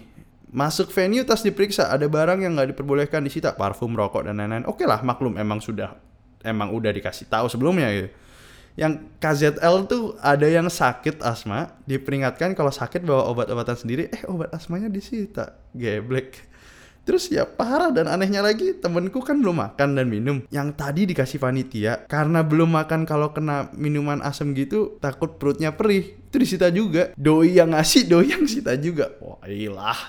Masuk 0.54 0.94
venue 0.96 1.26
tas 1.28 1.44
diperiksa 1.44 1.92
ada 1.92 2.08
barang 2.08 2.40
yang 2.46 2.56
nggak 2.56 2.78
diperbolehkan 2.78 3.26
disita 3.26 3.58
parfum 3.58 3.92
rokok 3.94 4.32
dan 4.32 4.40
lain-lain. 4.40 4.64
Oke 4.70 4.88
lah 4.88 5.04
maklum 5.04 5.36
emang 5.36 5.60
sudah 5.60 5.98
emang 6.46 6.72
udah 6.72 6.94
dikasih 6.96 7.28
tahu 7.28 7.52
sebelumnya 7.52 7.92
gitu. 7.92 8.10
Yang 8.74 9.06
KZL 9.22 9.76
tuh 9.86 10.18
ada 10.18 10.50
yang 10.50 10.66
sakit 10.66 11.22
asma 11.22 11.78
diperingatkan 11.86 12.58
kalau 12.58 12.74
sakit 12.74 13.06
bawa 13.06 13.30
obat-obatan 13.30 13.78
sendiri. 13.78 14.10
Eh 14.10 14.24
obat 14.30 14.50
asmanya 14.54 14.90
disita 14.90 15.58
geblek 15.76 16.53
Terus 17.04 17.28
ya 17.28 17.44
parah 17.44 17.92
dan 17.92 18.08
anehnya 18.08 18.40
lagi 18.40 18.80
temenku 18.80 19.20
kan 19.20 19.36
belum 19.36 19.60
makan 19.60 20.00
dan 20.00 20.08
minum. 20.08 20.40
Yang 20.48 20.68
tadi 20.80 21.02
dikasih 21.04 21.36
panitia 21.36 22.08
Karena 22.08 22.40
belum 22.48 22.72
makan 22.72 23.04
kalau 23.04 23.36
kena 23.36 23.68
minuman 23.76 24.24
asam 24.24 24.56
gitu 24.56 24.96
Takut 25.04 25.36
perutnya 25.36 25.76
perih. 25.76 26.16
Itu 26.32 26.40
disita 26.40 26.72
juga. 26.72 27.12
Doi 27.20 27.60
yang 27.60 27.76
ngasih 27.76 28.08
doi 28.12 28.32
yang 28.32 28.48
sita 28.48 28.80
juga. 28.80 29.12
Wah 29.20 29.44
ilah. 29.52 30.00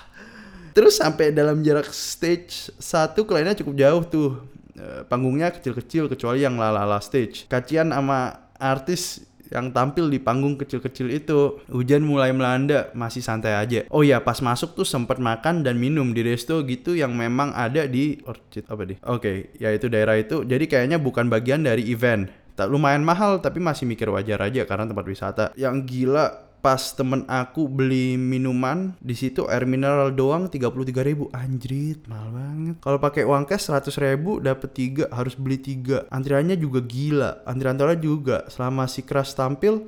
Terus 0.75 0.99
sampai 0.99 1.31
dalam 1.31 1.63
jarak 1.63 1.87
stage 1.91 2.71
satu 2.79 3.23
kliennya 3.27 3.59
cukup 3.59 3.75
jauh 3.75 4.03
tuh. 4.07 4.31
Eh, 4.75 5.03
Panggungnya 5.07 5.51
kecil-kecil 5.51 6.11
kecuali 6.11 6.43
yang 6.43 6.59
lalala 6.59 6.99
stage. 6.99 7.47
Kacian 7.47 7.91
sama 7.95 8.51
artis 8.55 9.23
yang 9.51 9.69
tampil 9.73 10.09
di 10.09 10.17
panggung 10.21 10.57
kecil-kecil 10.57 11.11
itu. 11.11 11.59
Hujan 11.69 12.05
mulai 12.05 12.31
melanda, 12.31 12.89
masih 12.97 13.21
santai 13.21 13.57
aja. 13.57 13.85
Oh 13.91 14.01
ya, 14.01 14.21
pas 14.21 14.39
masuk 14.41 14.77
tuh 14.77 14.87
sempat 14.87 15.21
makan 15.21 15.61
dan 15.65 15.77
minum 15.77 16.13
di 16.13 16.21
resto 16.25 16.61
gitu 16.65 16.97
yang 16.97 17.13
memang 17.13 17.53
ada 17.53 17.85
di 17.85 18.21
Orchid 18.25 18.65
apa 18.69 18.81
deh? 18.85 18.97
Oke, 19.05 19.53
ya 19.57 19.69
itu 19.73 19.89
daerah 19.91 20.17
itu. 20.17 20.45
Jadi 20.45 20.65
kayaknya 20.65 20.97
bukan 20.97 21.29
bagian 21.29 21.65
dari 21.65 21.85
event. 21.91 22.29
Tak 22.55 22.71
lumayan 22.71 23.03
mahal 23.03 23.43
tapi 23.43 23.59
masih 23.59 23.83
mikir 23.83 24.07
wajar 24.07 24.39
aja 24.39 24.63
karena 24.63 24.87
tempat 24.87 25.05
wisata. 25.11 25.45
Yang 25.59 25.75
gila 25.91 26.44
pas 26.59 26.81
temen 26.93 27.23
aku 27.29 27.69
beli 27.69 28.17
minuman 28.17 28.97
di 28.97 29.13
situ 29.13 29.45
air 29.45 29.69
mineral 29.69 30.09
doang 30.13 30.49
33.000 30.49 31.07
ribu. 31.07 31.29
Anjrit 31.29 32.01
mahal 32.09 32.29
banget. 32.33 32.75
Kalau 32.81 32.97
pakai 32.97 33.23
uang 33.25 33.45
cash 33.45 33.69
100 33.69 33.91
ribu 34.01 34.41
dapet 34.41 34.69
tiga 34.73 35.05
harus 35.13 35.37
beli 35.37 35.61
tiga. 35.61 36.09
Antriannya 36.09 36.57
juga 36.57 36.81
gila 36.81 37.45
antrian 37.45 37.77
tolnya 37.77 37.97
juga. 38.01 38.37
Selama 38.49 38.89
si 38.89 39.05
keras 39.05 39.37
tampil 39.37 39.85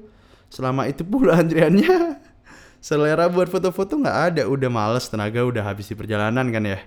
selama 0.48 0.86
itu 0.86 1.02
pula 1.02 1.38
antriannya. 1.42 2.22
Selera 2.78 3.26
buat 3.28 3.50
foto-foto 3.50 3.98
nggak 3.98 4.20
ada. 4.34 4.44
Udah 4.46 4.70
males 4.70 5.10
tenaga 5.10 5.42
udah 5.44 5.66
habis 5.66 5.90
di 5.90 5.96
perjalanan 5.98 6.46
kan 6.54 6.64
ya. 6.64 6.80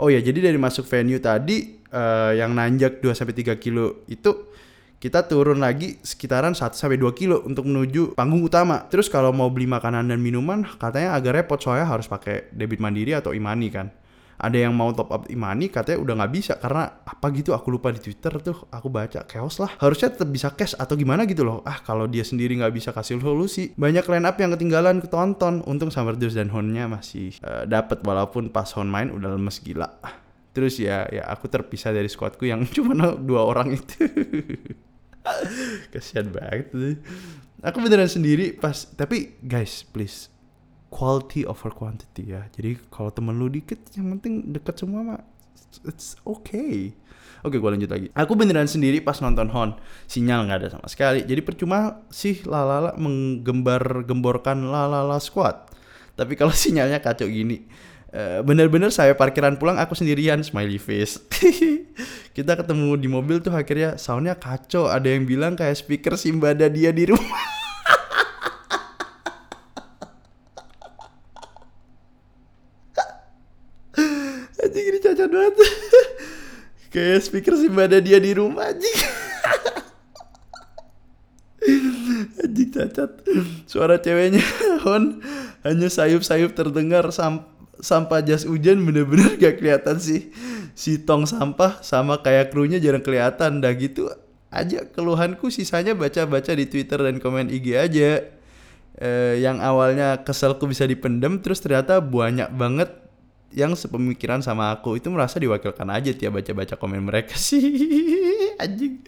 Oh 0.00 0.08
ya 0.08 0.20
jadi 0.20 0.52
dari 0.52 0.56
masuk 0.56 0.88
venue 0.88 1.20
tadi 1.20 1.80
eh, 1.92 2.32
yang 2.40 2.56
nanjak 2.56 3.04
2 3.04 3.12
sampai 3.12 3.36
3 3.36 3.56
kilo 3.60 4.04
itu 4.08 4.52
kita 5.00 5.24
turun 5.24 5.64
lagi 5.64 5.96
sekitaran 6.04 6.52
1 6.52 6.76
sampai 6.76 7.00
2 7.00 7.16
kilo 7.16 7.40
untuk 7.48 7.64
menuju 7.64 8.12
panggung 8.12 8.44
utama. 8.44 8.84
Terus 8.92 9.08
kalau 9.08 9.32
mau 9.32 9.48
beli 9.48 9.64
makanan 9.64 10.12
dan 10.12 10.20
minuman 10.20 10.60
katanya 10.76 11.16
agak 11.16 11.40
repot 11.40 11.56
soalnya 11.56 11.88
harus 11.88 12.04
pakai 12.04 12.52
debit 12.52 12.84
mandiri 12.84 13.16
atau 13.16 13.32
imani 13.32 13.72
kan. 13.72 13.88
Ada 14.40 14.68
yang 14.68 14.76
mau 14.76 14.92
top 14.92 15.08
up 15.12 15.24
imani 15.32 15.72
katanya 15.72 16.04
udah 16.04 16.14
nggak 16.20 16.32
bisa 16.32 16.52
karena 16.60 17.00
apa 17.00 17.26
gitu 17.32 17.56
aku 17.56 17.72
lupa 17.72 17.92
di 17.92 18.00
Twitter 18.00 18.32
tuh 18.44 18.68
aku 18.68 18.92
baca 18.92 19.24
chaos 19.24 19.56
lah. 19.56 19.72
Harusnya 19.80 20.12
tetap 20.12 20.28
bisa 20.28 20.52
cash 20.52 20.76
atau 20.76 20.92
gimana 21.00 21.24
gitu 21.24 21.48
loh. 21.48 21.64
Ah 21.64 21.80
kalau 21.80 22.04
dia 22.04 22.24
sendiri 22.24 22.60
nggak 22.60 22.72
bisa 22.72 22.92
kasih 22.92 23.24
solusi. 23.24 23.72
Banyak 23.80 24.04
line 24.04 24.28
up 24.28 24.36
yang 24.36 24.52
ketinggalan 24.52 25.00
ketonton. 25.00 25.64
Untung 25.64 25.88
Summer 25.88 26.12
Dews 26.12 26.36
dan 26.36 26.52
Honnya 26.52 26.92
masih 26.92 27.40
uh, 27.40 27.64
dapat 27.64 28.04
walaupun 28.04 28.52
pas 28.52 28.68
Hon 28.76 28.92
main 28.92 29.08
udah 29.08 29.32
lemes 29.32 29.64
gila. 29.64 29.96
Terus 30.52 30.76
ya 30.76 31.08
ya 31.08 31.24
aku 31.24 31.48
terpisah 31.48 31.92
dari 31.92 32.08
squadku 32.12 32.44
yang 32.44 32.68
cuma 32.76 33.16
dua 33.16 33.48
orang 33.48 33.80
itu. 33.80 34.04
Kasihan 35.92 36.28
banget 36.32 36.72
tuh. 36.72 36.96
Aku 37.60 37.84
beneran 37.84 38.08
sendiri 38.08 38.56
pas 38.56 38.88
tapi 38.96 39.36
guys 39.44 39.84
please 39.84 40.32
quality 40.88 41.44
over 41.44 41.70
quantity 41.70 42.32
ya. 42.32 42.48
Jadi 42.52 42.80
kalau 42.88 43.12
temen 43.12 43.36
lu 43.36 43.52
dikit 43.52 43.78
yang 43.94 44.16
penting 44.18 44.50
deket 44.50 44.80
semua 44.80 45.00
mah 45.04 45.20
it's 45.86 46.16
okay. 46.26 46.96
Oke 47.40 47.56
gue 47.56 47.70
lanjut 47.72 47.88
lagi. 47.88 48.12
Aku 48.12 48.36
beneran 48.36 48.68
sendiri 48.68 49.00
pas 49.00 49.16
nonton 49.24 49.48
Hon. 49.48 49.76
Sinyal 50.04 50.44
nggak 50.44 50.58
ada 50.60 50.68
sama 50.76 50.86
sekali. 50.92 51.24
Jadi 51.24 51.40
percuma 51.40 52.04
sih 52.12 52.44
lalala 52.44 52.92
menggembar 53.00 54.04
gemborkan 54.04 54.68
lalala 54.68 55.16
squad. 55.16 55.70
Tapi 56.20 56.36
kalau 56.36 56.52
sinyalnya 56.64 57.00
kacau 57.00 57.24
gini, 57.24 57.64
bener-bener 58.42 58.90
saya 58.90 59.14
parkiran 59.14 59.54
pulang 59.54 59.78
aku 59.78 59.94
sendirian 59.94 60.42
smiley 60.42 60.82
face. 60.82 61.22
kita 62.36 62.58
ketemu 62.58 62.98
di 62.98 63.06
mobil 63.06 63.38
tuh 63.38 63.54
akhirnya 63.54 63.94
soundnya 64.02 64.34
kacau. 64.34 64.90
Ada 64.90 65.14
yang 65.14 65.30
bilang 65.30 65.54
kayak 65.54 65.78
speaker 65.78 66.18
simbada 66.18 66.66
dia 66.74 66.90
di 66.90 67.06
rumah. 67.06 67.46
Anjing 74.60 74.86
ini 74.90 74.98
cacat 74.98 75.28
banget. 75.30 75.54
Kayak 76.90 77.18
speaker 77.22 77.54
simbada 77.54 78.02
dia 78.02 78.18
di 78.18 78.34
rumah 78.34 78.74
anjing. 78.74 78.98
Anjing 82.42 82.70
cacat. 82.74 83.10
Suara 83.70 84.02
ceweknya 84.02 84.42
Hon 84.82 85.22
hanya 85.62 85.86
sayup-sayup 85.86 86.58
terdengar 86.58 87.06
sam 87.14 87.59
sampah 87.80 88.20
jas 88.24 88.46
hujan 88.46 88.80
bener-bener 88.84 89.36
gak 89.36 89.60
kelihatan 89.60 89.96
sih. 90.00 90.32
Si 90.76 91.02
tong 91.02 91.26
sampah 91.28 91.82
sama 91.84 92.20
kayak 92.20 92.54
krunya 92.54 92.78
jarang 92.80 93.04
kelihatan. 93.04 93.60
Dah 93.60 93.72
gitu 93.76 94.08
aja 94.50 94.82
keluhanku 94.82 95.46
sisanya 95.48 95.94
baca-baca 95.94 96.50
di 96.54 96.66
Twitter 96.66 96.98
dan 97.00 97.18
komen 97.18 97.48
IG 97.48 97.66
aja. 97.76 98.24
Eh, 99.00 99.34
yang 99.40 99.64
awalnya 99.64 100.20
keselku 100.20 100.68
bisa 100.68 100.84
dipendem 100.84 101.40
terus 101.40 101.62
ternyata 101.64 102.04
banyak 102.04 102.52
banget 102.52 102.90
yang 103.50 103.74
sepemikiran 103.74 104.44
sama 104.44 104.70
aku. 104.76 105.00
Itu 105.00 105.10
merasa 105.10 105.40
diwakilkan 105.40 105.88
aja 105.88 106.12
tiap 106.12 106.38
baca-baca 106.38 106.76
komen 106.78 107.08
mereka 107.08 107.34
sih. 107.48 107.64
Anjing. 108.60 109.02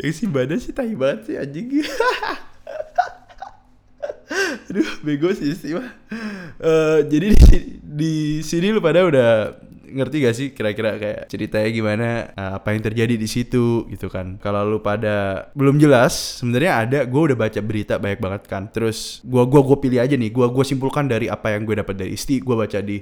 Yang 0.00 0.14
si 0.16 0.24
badan 0.26 0.58
sih 0.58 0.72
tai 0.74 0.96
banget 0.96 1.20
sih 1.28 1.36
anjing 1.38 1.68
aduh 4.70 4.90
bego 5.02 5.30
sih 5.32 5.54
sih 5.54 5.72
mah. 5.76 5.88
Uh, 6.58 7.04
jadi 7.06 7.34
di, 7.34 7.58
di 7.80 8.14
sini 8.42 8.74
lu 8.74 8.80
pada 8.82 9.06
udah 9.06 9.30
ngerti 9.94 10.16
gak 10.26 10.34
sih 10.34 10.48
kira-kira 10.50 10.98
kayak 10.98 11.20
ceritanya 11.30 11.68
gimana 11.70 12.08
uh, 12.34 12.58
apa 12.58 12.74
yang 12.74 12.82
terjadi 12.82 13.14
di 13.14 13.28
situ 13.30 13.86
gitu 13.86 14.10
kan? 14.10 14.42
Kalau 14.42 14.66
lu 14.66 14.82
pada 14.82 15.48
belum 15.54 15.78
jelas 15.78 16.42
sebenarnya 16.42 16.72
ada 16.74 16.98
gue 17.06 17.22
udah 17.30 17.38
baca 17.38 17.60
berita 17.62 17.94
banyak 18.02 18.18
banget 18.18 18.42
kan. 18.50 18.66
Terus 18.74 19.22
gua 19.22 19.46
gua 19.46 19.62
gua 19.62 19.78
pilih 19.78 20.02
aja 20.02 20.18
nih 20.18 20.34
gua 20.34 20.50
gua 20.50 20.66
simpulkan 20.66 21.06
dari 21.06 21.30
apa 21.30 21.54
yang 21.54 21.62
gue 21.62 21.78
dapat 21.78 21.94
dari 21.94 22.10
Isti 22.18 22.42
gue 22.42 22.56
baca 22.58 22.78
di 22.82 22.98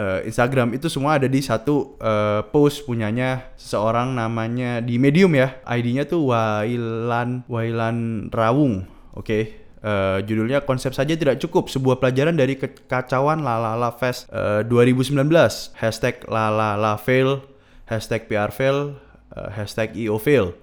uh, 0.00 0.24
Instagram. 0.24 0.72
Itu 0.72 0.88
semua 0.88 1.20
ada 1.20 1.28
di 1.28 1.40
satu 1.44 2.00
uh, 2.00 2.40
post 2.48 2.88
punyanya 2.88 3.52
seseorang 3.60 4.16
namanya 4.16 4.80
di 4.80 4.96
Medium 4.96 5.36
ya. 5.36 5.60
ID-nya 5.68 6.08
tuh 6.08 6.32
Wailan 6.32 7.44
Wailan 7.44 8.28
Rawung 8.32 8.88
Oke, 9.12 9.61
Eh, 9.82 10.18
judulnya 10.30 10.62
konsep 10.62 10.94
saja 10.94 11.10
tidak 11.18 11.42
cukup 11.42 11.66
sebuah 11.66 11.98
pelajaran 11.98 12.38
dari 12.38 12.54
kekacauan 12.54 13.42
Lalala 13.42 13.90
Fest 13.90 14.30
uh, 14.30 14.62
2019 14.62 15.26
hashtag 15.74 16.22
Lalala 16.30 16.94
fail 17.02 17.42
hashtag 17.90 18.30
PR 18.30 18.54
fail 18.54 18.94
uh, 19.34 19.50
hashtag 19.50 19.90
EO 19.98 20.22
fail. 20.22 20.54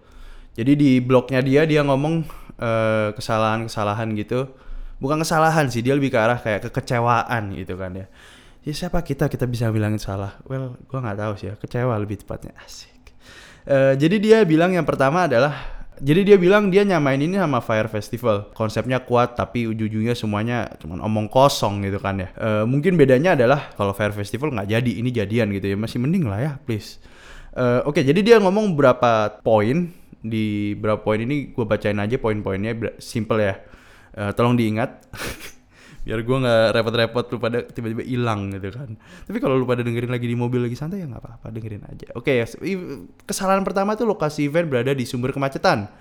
Jadi 0.55 0.71
di 0.71 0.91
blognya 1.03 1.43
dia 1.43 1.67
dia 1.67 1.83
ngomong 1.83 2.23
kesalahan 2.59 3.67
kesalahan-kesalahan 3.67 4.07
gitu. 4.15 4.55
Bukan 5.03 5.19
kesalahan 5.19 5.67
sih 5.67 5.83
dia 5.83 5.99
lebih 5.99 6.15
ke 6.15 6.19
arah 6.19 6.39
kayak 6.39 6.71
kekecewaan 6.71 7.59
gitu 7.59 7.75
kan 7.75 7.91
ya. 7.99 8.07
Ya 8.63 8.71
siapa 8.71 9.03
kita? 9.03 9.27
Kita 9.27 9.43
bisa 9.51 9.67
bilangin 9.67 9.99
salah. 9.99 10.39
Well 10.47 10.79
gua 10.87 11.03
nggak 11.03 11.19
tahu 11.19 11.33
sih 11.35 11.47
ya. 11.51 11.55
Kecewa 11.59 11.99
lebih 11.99 12.23
tepatnya. 12.23 12.55
Asik. 12.63 13.11
Uh, 13.67 13.99
jadi 13.99 14.15
dia 14.15 14.37
bilang 14.47 14.71
yang 14.71 14.87
pertama 14.87 15.27
adalah 15.27 15.78
jadi 15.99 16.21
dia 16.23 16.37
bilang 16.39 16.71
dia 16.71 16.87
nyamain 16.87 17.19
ini 17.19 17.35
sama 17.35 17.59
Fire 17.59 17.91
Festival. 17.91 18.49
Konsepnya 18.55 19.03
kuat 19.03 19.35
tapi 19.35 19.67
ujung-ujungnya 19.67 20.15
semuanya 20.15 20.71
cuma 20.79 20.99
omong 21.03 21.27
kosong 21.27 21.83
gitu 21.83 21.99
kan 21.99 22.17
ya. 22.17 22.31
E, 22.33 22.49
mungkin 22.63 22.95
bedanya 22.95 23.35
adalah 23.35 23.75
kalau 23.75 23.91
Fire 23.91 24.15
Festival 24.15 24.55
nggak 24.55 24.69
jadi, 24.71 24.91
ini 25.03 25.11
jadian 25.11 25.51
gitu 25.51 25.71
ya. 25.71 25.77
Masih 25.77 25.99
mending 25.99 26.25
lah 26.25 26.39
ya, 26.39 26.51
please. 26.63 26.97
E, 27.51 27.83
Oke, 27.83 27.99
okay, 27.99 28.03
jadi 28.07 28.19
dia 28.23 28.37
ngomong 28.39 28.73
berapa 28.73 29.43
poin 29.43 29.91
di 30.19 30.75
berapa 30.75 30.99
poin 30.99 31.19
ini 31.23 31.51
gue 31.51 31.65
bacain 31.67 31.99
aja 31.99 32.15
poin-poinnya 32.15 32.73
simple 32.97 33.43
ya. 33.43 33.55
E, 34.15 34.31
tolong 34.33 34.55
diingat. 34.55 35.03
biar 36.07 36.19
gue 36.23 36.37
nggak 36.39 36.65
repot-repot 36.79 37.25
lu 37.31 37.37
pada 37.37 37.57
tiba-tiba 37.67 38.03
hilang 38.07 38.49
gitu 38.55 38.71
kan 38.71 38.95
tapi 39.27 39.37
kalau 39.43 39.59
lu 39.59 39.65
pada 39.67 39.83
dengerin 39.83 40.11
lagi 40.11 40.27
di 40.27 40.37
mobil 40.37 40.63
lagi 40.65 40.75
santai 40.79 41.03
ya 41.03 41.07
nggak 41.07 41.21
apa-apa 41.21 41.47
dengerin 41.51 41.83
aja 41.85 42.07
oke 42.15 42.29
okay, 42.29 42.47
kesalahan 43.27 43.61
pertama 43.67 43.99
tuh 43.99 44.07
lokasi 44.07 44.47
event 44.47 44.71
berada 44.71 44.95
di 44.95 45.03
sumber 45.03 45.35
kemacetan 45.35 45.91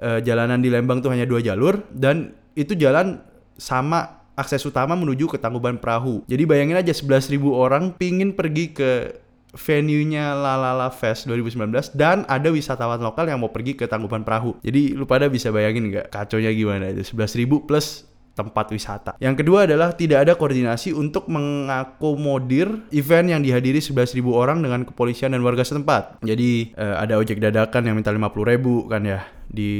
uh, 0.00 0.18
jalanan 0.22 0.58
di 0.58 0.72
Lembang 0.72 1.02
tuh 1.04 1.12
hanya 1.12 1.28
dua 1.28 1.42
jalur 1.42 1.82
dan 1.92 2.34
itu 2.56 2.74
jalan 2.74 3.20
sama 3.60 4.20
akses 4.40 4.64
utama 4.64 4.96
menuju 4.96 5.28
ke 5.28 5.36
Tangkuban 5.36 5.76
Perahu. 5.76 6.24
Jadi 6.24 6.48
bayangin 6.48 6.80
aja 6.80 6.96
11.000 6.96 7.36
orang 7.52 7.92
pingin 8.00 8.32
pergi 8.32 8.72
ke 8.72 9.20
venue-nya 9.52 10.32
Lalala 10.32 10.88
Fest 10.94 11.26
2019 11.26 11.98
dan 11.98 12.22
ada 12.30 12.48
wisatawan 12.48 13.02
lokal 13.02 13.28
yang 13.28 13.42
mau 13.42 13.52
pergi 13.52 13.76
ke 13.76 13.84
Tangkuban 13.84 14.24
Perahu. 14.24 14.56
Jadi 14.64 14.96
lu 14.96 15.04
pada 15.04 15.28
bisa 15.28 15.52
bayangin 15.52 15.92
nggak 15.92 16.08
kaconya 16.08 16.50
gimana 16.56 16.88
itu 16.88 17.04
11.000 17.12 17.68
plus 17.68 18.08
tempat 18.34 18.70
wisata. 18.70 19.16
Yang 19.18 19.44
kedua 19.44 19.66
adalah 19.66 19.92
tidak 19.94 20.28
ada 20.28 20.32
koordinasi 20.38 20.94
untuk 20.94 21.26
mengakomodir 21.28 22.88
event 22.94 23.26
yang 23.28 23.40
dihadiri 23.42 23.82
11.000 23.82 24.20
orang 24.30 24.62
dengan 24.62 24.86
kepolisian 24.86 25.34
dan 25.34 25.42
warga 25.44 25.66
setempat. 25.66 26.22
Jadi 26.22 26.72
uh, 26.78 27.00
ada 27.00 27.18
ojek 27.18 27.42
dadakan 27.42 27.90
yang 27.90 27.96
minta 27.98 28.14
50.000 28.14 28.90
kan 28.90 29.02
ya 29.04 29.20
di 29.50 29.70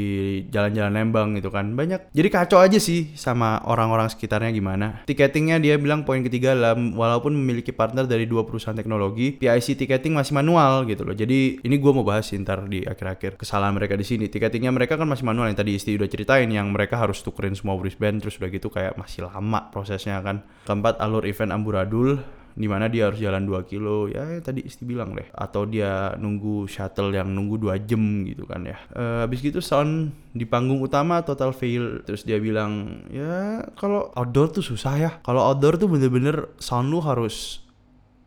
jalan-jalan 0.50 0.92
Lembang 0.92 1.38
gitu 1.38 1.48
kan. 1.48 1.72
Banyak 1.78 2.10
jadi 2.10 2.28
kacau 2.28 2.58
aja 2.58 2.76
sih 2.82 3.14
sama 3.14 3.62
orang-orang 3.64 4.10
sekitarnya 4.10 4.50
gimana. 4.50 5.06
Tiketingnya 5.06 5.62
dia 5.62 5.78
bilang 5.78 6.02
poin 6.02 6.20
ketiga 6.26 6.52
lah 6.52 6.74
walaupun 6.74 7.32
memiliki 7.32 7.70
partner 7.70 8.04
dari 8.04 8.26
dua 8.26 8.42
perusahaan 8.42 8.76
teknologi 8.76 9.38
PIC 9.38 9.78
tiketing 9.78 10.12
masih 10.18 10.34
manual 10.34 10.84
gitu 10.90 11.06
loh. 11.06 11.14
Jadi 11.14 11.62
ini 11.62 11.76
gue 11.78 11.92
mau 11.94 12.02
bahas 12.02 12.26
ntar 12.34 12.66
di 12.66 12.82
akhir-akhir 12.82 13.38
kesalahan 13.38 13.72
mereka 13.72 13.94
di 13.94 14.04
sini. 14.04 14.26
Tiketingnya 14.26 14.74
mereka 14.74 14.98
kan 14.98 15.06
masih 15.06 15.24
manual 15.24 15.48
yang 15.48 15.58
tadi 15.58 15.78
Isti 15.78 15.94
udah 15.94 16.10
ceritain 16.10 16.50
yang 16.50 16.74
mereka 16.74 16.98
harus 16.98 17.22
tukerin 17.22 17.54
semua 17.54 17.78
wristband 17.78 18.20
terus 18.20 18.36
udah 18.42 18.50
gitu 18.50 18.68
kayak 18.68 18.98
masih 18.98 19.30
lama 19.30 19.70
prosesnya 19.70 20.18
kan. 20.20 20.42
Keempat 20.66 20.98
alur 20.98 21.22
event 21.24 21.54
amburadul 21.54 22.18
di 22.60 22.68
mana 22.68 22.92
dia 22.92 23.08
harus 23.08 23.16
jalan 23.16 23.48
2 23.48 23.64
kilo. 23.64 24.12
Ya 24.12 24.36
tadi 24.44 24.60
Isti 24.60 24.84
bilang 24.84 25.16
deh. 25.16 25.24
Atau 25.32 25.64
dia 25.64 26.12
nunggu 26.20 26.68
shuttle 26.68 27.16
yang 27.16 27.32
nunggu 27.32 27.56
dua 27.56 27.80
jam 27.80 28.28
gitu 28.28 28.44
kan 28.44 28.68
ya. 28.68 28.76
E, 28.92 29.24
habis 29.24 29.40
gitu 29.40 29.64
sound 29.64 30.12
di 30.36 30.44
panggung 30.44 30.84
utama 30.84 31.24
total 31.24 31.56
fail. 31.56 32.04
Terus 32.04 32.28
dia 32.28 32.36
bilang 32.36 33.02
ya 33.08 33.64
kalau 33.80 34.12
outdoor 34.12 34.52
tuh 34.52 34.60
susah 34.60 34.94
ya. 35.00 35.10
Kalau 35.24 35.40
outdoor 35.40 35.80
tuh 35.80 35.88
bener-bener 35.88 36.52
sound 36.60 36.92
lu 36.92 37.00
harus 37.00 37.64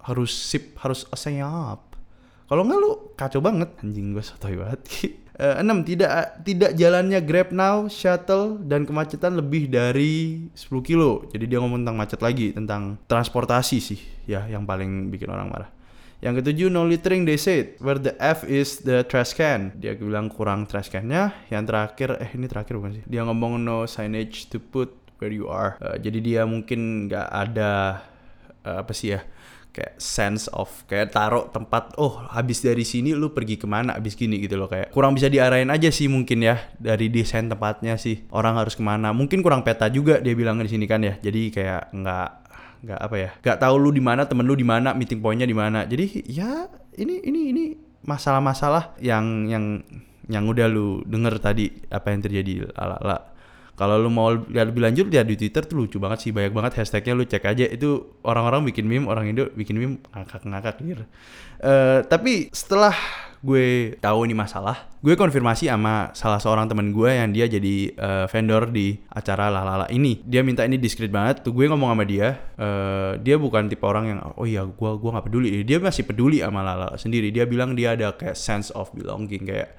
harus 0.04 0.36
sip 0.36 0.76
harus 0.84 1.08
senyap 1.16 1.94
kalau 2.52 2.68
nggak 2.68 2.80
lu 2.80 2.92
kacau 3.14 3.40
banget 3.40 3.70
anjing 3.82 4.14
gue 4.14 4.24
sotoy 4.24 4.58
banget 4.58 4.82
Uh, 5.34 5.58
enam 5.66 5.82
tidak 5.82 6.46
tidak 6.46 6.78
jalannya 6.78 7.18
Grab 7.26 7.50
Now, 7.50 7.90
shuttle 7.90 8.62
dan 8.62 8.86
kemacetan 8.86 9.34
lebih 9.34 9.66
dari 9.66 10.46
10 10.54 10.70
kilo. 10.86 11.26
Jadi 11.34 11.50
dia 11.50 11.58
ngomong 11.58 11.82
tentang 11.82 11.98
macet 11.98 12.22
lagi, 12.22 12.54
tentang 12.54 13.02
transportasi 13.10 13.78
sih 13.82 13.98
ya 14.30 14.46
yang 14.46 14.70
paling 14.70 15.10
bikin 15.10 15.34
orang 15.34 15.50
marah. 15.50 15.74
Yang 16.24 16.40
ketujuh 16.40 16.72
no 16.72 16.88
littering 16.88 17.28
they 17.28 17.36
said 17.36 17.76
where 17.84 18.00
the 18.00 18.16
F 18.16 18.48
is 18.48 18.80
the 18.88 19.04
trash 19.04 19.36
can. 19.36 19.76
Dia 19.76 19.92
bilang 20.00 20.32
kurang 20.32 20.64
trash 20.70 20.88
cannya. 20.88 21.36
Yang 21.52 21.64
terakhir 21.68 22.10
eh 22.16 22.32
ini 22.32 22.48
terakhir 22.48 22.80
bukan 22.80 23.02
sih? 23.02 23.04
Dia 23.10 23.28
ngomong 23.28 23.60
no 23.60 23.84
signage 23.90 24.48
to 24.48 24.62
put 24.62 24.94
where 25.20 25.36
you 25.36 25.52
are. 25.52 25.76
Uh, 25.84 26.00
jadi 26.00 26.20
dia 26.24 26.42
mungkin 26.48 27.12
nggak 27.12 27.28
ada 27.28 28.00
uh, 28.64 28.80
apa 28.80 28.96
sih 28.96 29.20
ya? 29.20 29.26
Kayak 29.74 29.98
sense 29.98 30.46
of 30.54 30.70
kayak 30.86 31.10
taruh 31.10 31.50
tempat 31.50 31.98
oh 31.98 32.22
habis 32.30 32.62
dari 32.62 32.86
sini 32.86 33.18
lu 33.18 33.34
pergi 33.34 33.58
ke 33.58 33.66
mana? 33.66 33.98
Habis 33.98 34.14
gini 34.14 34.38
gitu 34.38 34.56
loh 34.56 34.70
kayak 34.70 34.94
kurang 34.94 35.18
bisa 35.18 35.28
diarahin 35.34 35.74
aja 35.74 35.90
sih 35.90 36.06
mungkin 36.06 36.46
ya 36.46 36.62
dari 36.78 37.10
desain 37.10 37.50
tempatnya 37.50 37.98
sih 37.98 38.30
orang 38.30 38.62
harus 38.62 38.78
ke 38.78 38.86
mana. 38.86 39.10
Mungkin 39.12 39.42
kurang 39.42 39.66
peta 39.66 39.90
juga 39.90 40.22
dia 40.22 40.38
bilang 40.38 40.62
di 40.62 40.70
sini 40.70 40.86
kan 40.86 41.02
ya 41.02 41.18
jadi 41.18 41.50
kayak 41.50 41.84
nggak 41.90 42.30
nggak 42.84 43.00
apa 43.00 43.16
ya 43.18 43.30
nggak 43.42 43.58
tahu 43.58 43.76
lu 43.82 43.90
di 43.90 44.04
mana 44.04 44.30
temen 44.30 44.46
lu 44.46 44.54
di 44.54 44.68
mana 44.68 44.94
meeting 44.94 45.20
pointnya 45.20 45.50
di 45.50 45.58
mana. 45.58 45.90
Jadi 45.90 46.22
ya 46.30 46.70
ini 47.02 47.26
ini 47.26 47.42
ini 47.50 47.64
masalah-masalah 48.06 49.02
yang 49.02 49.50
yang 49.50 49.82
yang 50.30 50.48
udah 50.48 50.68
lu 50.72 51.02
denger 51.04 51.36
tadi 51.42 51.68
apa 51.92 52.14
yang 52.14 52.22
terjadi 52.24 52.72
ala 52.78 52.96
ala 53.02 53.33
kalau 53.74 53.98
lu 53.98 54.14
mau 54.14 54.30
lihat 54.30 54.70
lebih 54.70 54.86
lanjut 54.86 55.10
lihat 55.10 55.26
di 55.26 55.34
Twitter 55.34 55.66
tuh 55.66 55.82
lucu 55.82 55.98
banget 55.98 56.30
sih. 56.30 56.32
Banyak 56.32 56.54
banget 56.54 56.78
hashtagnya 56.78 57.18
lu 57.18 57.26
cek 57.26 57.42
aja. 57.42 57.66
Itu 57.66 58.22
orang-orang 58.22 58.70
bikin 58.70 58.86
meme 58.86 59.10
orang 59.10 59.34
Indo 59.34 59.50
bikin 59.50 59.82
meme 59.82 59.98
ngakak-ngakak 60.14 60.78
gitu. 60.86 61.06
Uh, 61.58 62.06
tapi 62.06 62.54
setelah 62.54 62.94
gue 63.44 64.00
tahu 64.00 64.24
ini 64.24 64.32
masalah 64.32 64.88
gue 65.04 65.20
konfirmasi 65.20 65.68
sama 65.68 66.16
salah 66.16 66.40
seorang 66.40 66.64
temen 66.72 66.96
gue 66.96 67.12
yang 67.12 67.36
dia 67.36 67.44
jadi 67.52 67.92
uh, 68.00 68.26
vendor 68.32 68.70
di 68.70 68.96
acara 69.10 69.50
lalala 69.50 69.90
ini. 69.90 70.22
Dia 70.22 70.46
minta 70.46 70.64
ini 70.64 70.78
diskret 70.78 71.10
banget 71.10 71.42
tuh. 71.42 71.52
Gue 71.52 71.66
ngomong 71.66 71.92
sama 71.98 72.06
dia 72.06 72.40
uh, 72.62 73.18
dia 73.18 73.42
bukan 73.42 73.68
tipe 73.74 73.84
orang 73.90 74.06
yang 74.16 74.20
oh 74.38 74.46
iya 74.46 74.62
gue 74.64 74.92
gue 75.02 75.10
nggak 75.10 75.26
peduli. 75.26 75.50
Dia 75.66 75.82
masih 75.82 76.06
peduli 76.06 76.46
sama 76.46 76.62
lalala 76.62 76.94
sendiri. 76.96 77.34
Dia 77.34 77.50
bilang 77.50 77.74
dia 77.74 77.98
ada 77.98 78.14
kayak 78.14 78.38
sense 78.38 78.70
of 78.78 78.94
belonging 78.94 79.50
kayak 79.50 79.74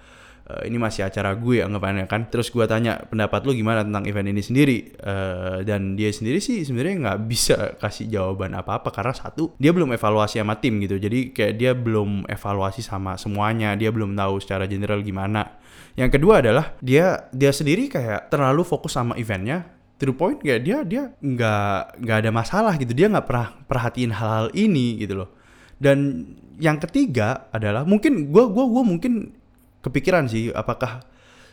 uh, 0.48 0.62
ini 0.64 0.76
masih 0.76 1.06
acara 1.06 1.32
gue 1.36 1.64
anggapannya 1.64 2.06
kan. 2.08 2.28
Terus 2.28 2.52
gue 2.52 2.64
tanya 2.68 3.00
pendapat 3.08 3.44
lu 3.48 3.56
gimana 3.56 3.84
tentang 3.84 4.04
event 4.08 4.28
ini 4.28 4.42
sendiri? 4.44 4.78
Uh, 5.00 5.64
dan 5.64 5.96
dia 5.96 6.12
sendiri 6.12 6.40
sih 6.40 6.64
sebenarnya 6.64 6.94
nggak 7.00 7.18
bisa 7.28 7.56
kasih 7.80 8.08
jawaban 8.08 8.52
apa-apa 8.56 8.92
karena 8.92 9.14
satu 9.16 9.56
dia 9.56 9.72
belum 9.72 9.92
evaluasi 9.96 10.40
sama 10.40 10.60
tim 10.60 10.80
gitu. 10.84 11.00
Jadi 11.00 11.32
kayak 11.32 11.54
dia 11.56 11.72
belum 11.72 12.28
evaluasi 12.28 12.84
sama 12.84 13.16
semuanya. 13.16 13.76
Dia 13.78 13.88
belum 13.90 14.12
tahu 14.16 14.40
secara 14.40 14.68
general 14.68 15.00
gimana. 15.00 15.60
Yang 15.94 16.18
kedua 16.18 16.42
adalah 16.42 16.74
dia 16.82 17.30
dia 17.30 17.54
sendiri 17.54 17.86
kayak 17.86 18.28
terlalu 18.28 18.66
fokus 18.66 18.98
sama 18.98 19.14
eventnya 19.14 19.62
to 19.94 20.10
the 20.10 20.14
point 20.14 20.42
kayak 20.42 20.66
dia 20.66 20.82
dia 20.82 21.02
nggak 21.22 22.02
nggak 22.02 22.18
ada 22.26 22.30
masalah 22.34 22.74
gitu. 22.76 22.92
Dia 22.92 23.06
nggak 23.10 23.26
pernah 23.26 23.48
perhatiin 23.64 24.12
hal-hal 24.12 24.48
ini 24.54 24.98
gitu 24.98 25.22
loh. 25.22 25.30
Dan 25.78 26.26
yang 26.58 26.78
ketiga 26.78 27.50
adalah 27.50 27.82
mungkin 27.82 28.30
gue 28.30 28.44
gua 28.46 28.64
gua 28.66 28.82
mungkin 28.86 29.34
kepikiran 29.84 30.24
sih 30.26 30.48
apakah 30.48 31.04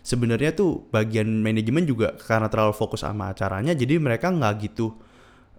sebenarnya 0.02 0.56
tuh 0.56 0.88
bagian 0.90 1.28
manajemen 1.44 1.84
juga 1.84 2.16
karena 2.16 2.48
terlalu 2.48 2.74
fokus 2.74 3.04
sama 3.04 3.36
acaranya 3.36 3.76
jadi 3.76 4.00
mereka 4.00 4.32
nggak 4.32 4.54
gitu 4.72 4.96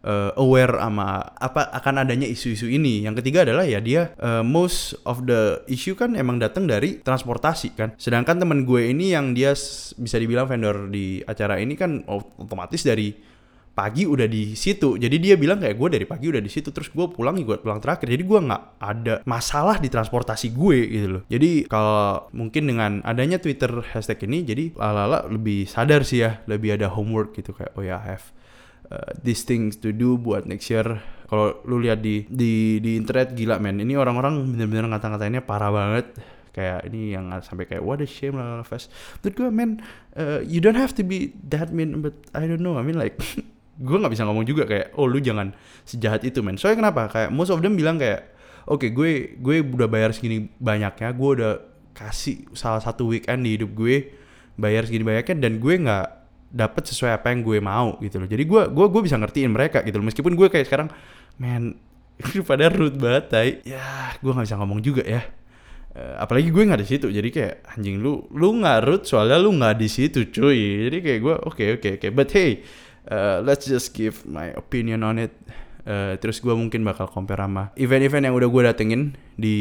uh, 0.03 0.31
aware 0.39 0.75
sama 0.79 1.23
apa 1.39 1.71
akan 1.73 1.95
adanya 2.07 2.27
isu-isu 2.29 2.69
ini. 2.69 3.07
Yang 3.07 3.23
ketiga 3.23 3.47
adalah 3.47 3.65
ya 3.67 3.79
dia 3.79 4.13
uh, 4.19 4.45
most 4.45 4.99
of 5.07 5.25
the 5.27 5.63
issue 5.71 5.95
kan 5.95 6.15
emang 6.19 6.43
datang 6.43 6.67
dari 6.67 7.01
transportasi 7.01 7.75
kan. 7.75 7.95
Sedangkan 7.97 8.43
temen 8.43 8.67
gue 8.67 8.91
ini 8.91 9.15
yang 9.15 9.33
dia 9.33 9.55
bisa 9.97 10.17
dibilang 10.19 10.51
vendor 10.51 10.91
di 10.91 11.23
acara 11.25 11.59
ini 11.59 11.75
kan 11.79 12.03
otomatis 12.39 12.83
dari 12.83 13.32
pagi 13.73 14.05
udah 14.05 14.29
di 14.29 14.53
situ. 14.53 15.01
Jadi 15.01 15.17
dia 15.17 15.35
bilang 15.41 15.57
kayak 15.57 15.77
gue 15.81 15.89
dari 15.89 16.05
pagi 16.05 16.29
udah 16.29 16.45
di 16.45 16.53
situ 16.53 16.69
terus 16.71 16.93
gue 16.93 17.09
pulang 17.09 17.37
gue 17.41 17.57
pulang 17.57 17.81
terakhir. 17.81 18.09
Jadi 18.13 18.25
gue 18.25 18.39
nggak 18.45 18.63
ada 18.79 19.15
masalah 19.25 19.81
di 19.81 19.89
transportasi 19.89 20.53
gue 20.53 20.79
gitu 20.89 21.09
loh. 21.19 21.23
Jadi 21.33 21.65
kalau 21.67 22.29
mungkin 22.37 22.69
dengan 22.69 23.01
adanya 23.03 23.41
twitter 23.41 23.81
hashtag 23.97 24.29
ini 24.29 24.45
jadi 24.45 24.65
lala 24.77 25.25
lebih 25.27 25.65
sadar 25.65 26.05
sih 26.05 26.21
ya 26.21 26.45
lebih 26.45 26.77
ada 26.77 26.93
homework 26.93 27.33
gitu 27.33 27.57
kayak 27.57 27.73
oh 27.75 27.85
ya 27.85 27.97
I 27.97 28.17
have 28.17 28.25
uh, 28.93 29.17
these 29.25 29.43
things 29.49 29.81
to 29.81 29.91
do 29.91 30.21
buat 30.21 30.45
next 30.45 30.69
year. 30.69 31.01
Kalau 31.33 31.65
lu 31.65 31.81
lihat 31.81 32.05
di 32.05 32.29
di 32.29 32.77
di 32.85 33.01
internet 33.01 33.33
gila 33.33 33.57
men. 33.57 33.81
Ini 33.81 33.97
orang-orang 33.97 34.53
bener-bener 34.53 34.85
ngata-ngatainnya 34.93 35.49
parah 35.49 35.73
banget. 35.73 36.13
Kayak 36.53 36.93
ini 36.93 37.17
yang 37.17 37.33
sampai 37.41 37.65
kayak 37.65 37.81
what 37.81 38.05
a 38.05 38.09
shame 38.09 38.37
lah 38.37 38.61
fest. 38.61 38.93
Menurut 39.25 39.35
gue 39.41 39.49
man, 39.49 39.71
uh, 40.21 40.45
you 40.45 40.61
don't 40.61 40.77
have 40.77 40.93
to 40.93 41.01
be 41.01 41.33
that 41.49 41.73
mean, 41.73 42.05
but 42.05 42.13
I 42.37 42.45
don't 42.45 42.61
know. 42.61 42.77
I 42.77 42.85
mean 42.85 43.01
like 43.01 43.17
gue 43.79 43.97
nggak 43.97 44.13
bisa 44.13 44.29
ngomong 44.29 44.45
juga 44.45 44.69
kayak 44.69 44.93
oh 45.01 45.09
lu 45.09 45.19
jangan 45.19 45.57
sejahat 45.89 46.23
itu 46.29 46.45
men. 46.45 46.61
Soalnya 46.61 46.89
kenapa? 46.89 47.09
Kayak 47.09 47.31
most 47.33 47.49
of 47.49 47.65
them 47.65 47.75
bilang 47.75 47.97
kayak 47.97 48.33
oke 48.69 48.85
okay, 48.85 48.91
gue 48.93 49.11
gue 49.41 49.57
udah 49.65 49.89
bayar 49.89 50.13
segini 50.13 50.53
banyaknya 50.61 51.11
gue 51.11 51.31
udah 51.41 51.53
kasih 51.93 52.49
salah 52.57 52.81
satu 52.81 53.09
weekend 53.09 53.45
di 53.45 53.61
hidup 53.61 53.73
gue 53.77 54.13
bayar 54.57 54.85
segini 54.89 55.05
banyaknya 55.05 55.37
dan 55.49 55.53
gue 55.61 55.75
nggak 55.81 56.07
dapat 56.53 56.83
sesuai 56.85 57.17
apa 57.17 57.33
yang 57.33 57.41
gue 57.41 57.59
mau 57.65 57.97
gitu 58.05 58.21
loh. 58.21 58.29
Jadi 58.29 58.45
gue 58.45 58.63
gue 58.69 58.87
gue 58.93 59.03
bisa 59.03 59.17
ngertiin 59.17 59.51
mereka 59.51 59.81
gitu 59.81 59.97
loh. 59.97 60.07
Meskipun 60.07 60.33
gue 60.37 60.49
kayak 60.53 60.69
sekarang 60.69 60.89
man 61.41 61.81
pada 62.49 62.69
root 62.69 62.95
banget 63.01 63.25
tai. 63.33 63.51
ya 63.65 64.13
gue 64.21 64.31
nggak 64.31 64.47
bisa 64.47 64.61
ngomong 64.61 64.81
juga 64.85 65.03
ya. 65.03 65.25
Uh, 65.93 66.17
apalagi 66.25 66.49
gue 66.53 66.63
nggak 66.69 66.81
di 66.85 66.89
situ. 66.89 67.09
Jadi 67.09 67.29
kayak 67.33 67.55
anjing 67.73 68.05
lu 68.05 68.29
lu 68.37 68.53
nggak 68.61 68.79
root 68.85 69.03
soalnya 69.09 69.41
lu 69.41 69.57
nggak 69.57 69.81
di 69.81 69.89
situ 69.89 70.29
cuy. 70.29 70.89
Jadi 70.89 70.97
kayak 71.01 71.21
gue 71.25 71.35
oke 71.41 71.57
okay, 71.57 71.67
oke 71.73 71.81
okay, 71.81 71.93
oke. 71.97 72.01
Okay. 72.05 72.11
but 72.13 72.29
hey 72.33 72.51
uh, 73.11 73.43
let's 73.43 73.67
just 73.67 73.97
give 73.97 74.23
my 74.29 74.53
opinion 74.55 75.03
on 75.03 75.19
it 75.19 75.33
uh, 75.89 76.15
terus 76.21 76.39
gue 76.39 76.53
mungkin 76.53 76.85
bakal 76.87 77.09
compare 77.09 77.41
sama 77.41 77.73
event-event 77.75 78.29
yang 78.29 78.35
udah 78.37 78.49
gue 78.51 78.63
datengin 78.63 79.03
di 79.35 79.57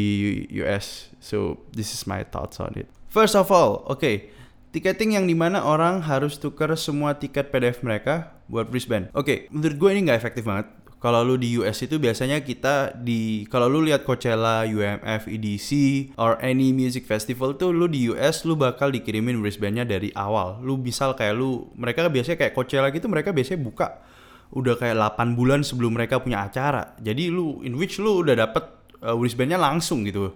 US 0.62 1.10
so 1.18 1.62
this 1.74 1.90
is 1.90 2.04
my 2.04 2.22
thoughts 2.22 2.62
on 2.62 2.74
it 2.78 2.86
first 3.10 3.34
of 3.34 3.48
all 3.48 3.82
oke 3.88 3.98
okay, 3.98 4.30
Tiketing 4.72 5.20
yang 5.20 5.28
di 5.28 5.36
mana 5.36 5.60
orang 5.60 6.00
harus 6.00 6.40
tukar 6.40 6.72
semua 6.80 7.12
tiket 7.12 7.52
PDF 7.52 7.84
mereka 7.84 8.32
buat 8.48 8.72
wristband. 8.72 9.12
Oke, 9.12 9.20
okay, 9.20 9.38
menurut 9.52 9.76
gue 9.76 9.90
ini 9.92 10.00
nggak 10.08 10.16
efektif 10.16 10.48
banget. 10.48 10.64
Kalau 11.02 11.26
lu 11.26 11.34
di 11.34 11.58
US 11.58 11.82
itu 11.82 11.98
biasanya 11.98 12.38
kita 12.46 12.94
di 12.94 13.42
kalau 13.50 13.66
lu 13.66 13.82
lihat 13.82 14.06
Coachella, 14.06 14.62
UMF, 14.62 15.26
EDC, 15.26 15.68
or 16.14 16.38
any 16.38 16.70
music 16.70 17.10
festival 17.10 17.58
tuh 17.58 17.74
lu 17.74 17.90
di 17.90 18.06
US 18.14 18.46
lu 18.46 18.54
bakal 18.54 18.94
dikirimin 18.94 19.42
wristbandnya 19.42 19.82
dari 19.82 20.14
awal. 20.14 20.62
Lu 20.62 20.78
misal 20.78 21.18
kayak 21.18 21.34
lu 21.34 21.74
mereka 21.74 22.06
biasanya 22.06 22.38
kayak 22.38 22.54
Coachella 22.54 22.94
gitu 22.94 23.10
mereka 23.10 23.34
biasanya 23.34 23.66
buka 23.66 23.98
udah 24.54 24.78
kayak 24.78 24.94
8 25.18 25.34
bulan 25.34 25.66
sebelum 25.66 25.98
mereka 25.98 26.22
punya 26.22 26.46
acara. 26.46 26.94
Jadi 27.02 27.34
lu 27.34 27.58
in 27.66 27.74
which 27.74 27.98
lu 27.98 28.22
udah 28.22 28.38
dapet 28.38 28.62
uh, 29.02 29.18
wristbandnya 29.18 29.58
langsung 29.58 30.06
gitu 30.06 30.30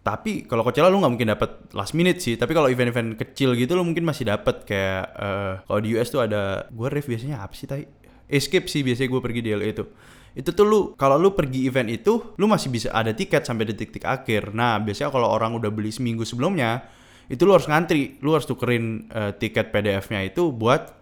tapi 0.00 0.48
kalau 0.48 0.64
Coachella 0.64 0.88
lu 0.88 0.96
nggak 0.96 1.12
mungkin 1.12 1.30
dapat 1.36 1.50
last 1.76 1.92
minute 1.92 2.24
sih 2.24 2.40
tapi 2.40 2.56
kalau 2.56 2.72
event-event 2.72 3.20
kecil 3.20 3.52
gitu 3.52 3.76
lu 3.76 3.84
mungkin 3.84 4.08
masih 4.08 4.32
dapat 4.32 4.64
kayak 4.64 5.04
uh, 5.12 5.52
kalau 5.68 5.80
di 5.84 5.92
US 5.92 6.08
tuh 6.08 6.24
ada 6.24 6.64
gue 6.72 6.88
ref 6.88 7.04
biasanya 7.04 7.44
apa 7.44 7.52
sih 7.52 7.68
tai 7.68 7.84
escape 8.30 8.70
sih 8.70 8.86
biasanya 8.86 9.10
gue 9.10 9.20
pergi 9.20 9.40
di 9.42 9.50
LA 9.50 9.66
itu. 9.74 9.84
Itu 10.30 10.54
tuh 10.54 10.64
lu 10.64 10.80
kalau 10.94 11.18
lu 11.18 11.34
pergi 11.34 11.66
event 11.66 11.90
itu 11.90 12.38
lu 12.38 12.46
masih 12.46 12.70
bisa 12.70 12.88
ada 12.94 13.10
tiket 13.10 13.42
sampai 13.42 13.66
detik-detik 13.66 14.06
akhir. 14.06 14.54
Nah 14.54 14.78
biasanya 14.78 15.10
kalau 15.10 15.26
orang 15.26 15.58
udah 15.58 15.68
beli 15.74 15.90
seminggu 15.90 16.22
sebelumnya 16.22 16.86
itu 17.26 17.42
lu 17.42 17.52
harus 17.52 17.66
ngantri. 17.66 18.22
Lu 18.22 18.32
harus 18.32 18.46
tukerin 18.46 19.10
uh, 19.10 19.34
tiket 19.34 19.74
PDF-nya 19.74 20.22
itu 20.22 20.54
buat 20.54 20.94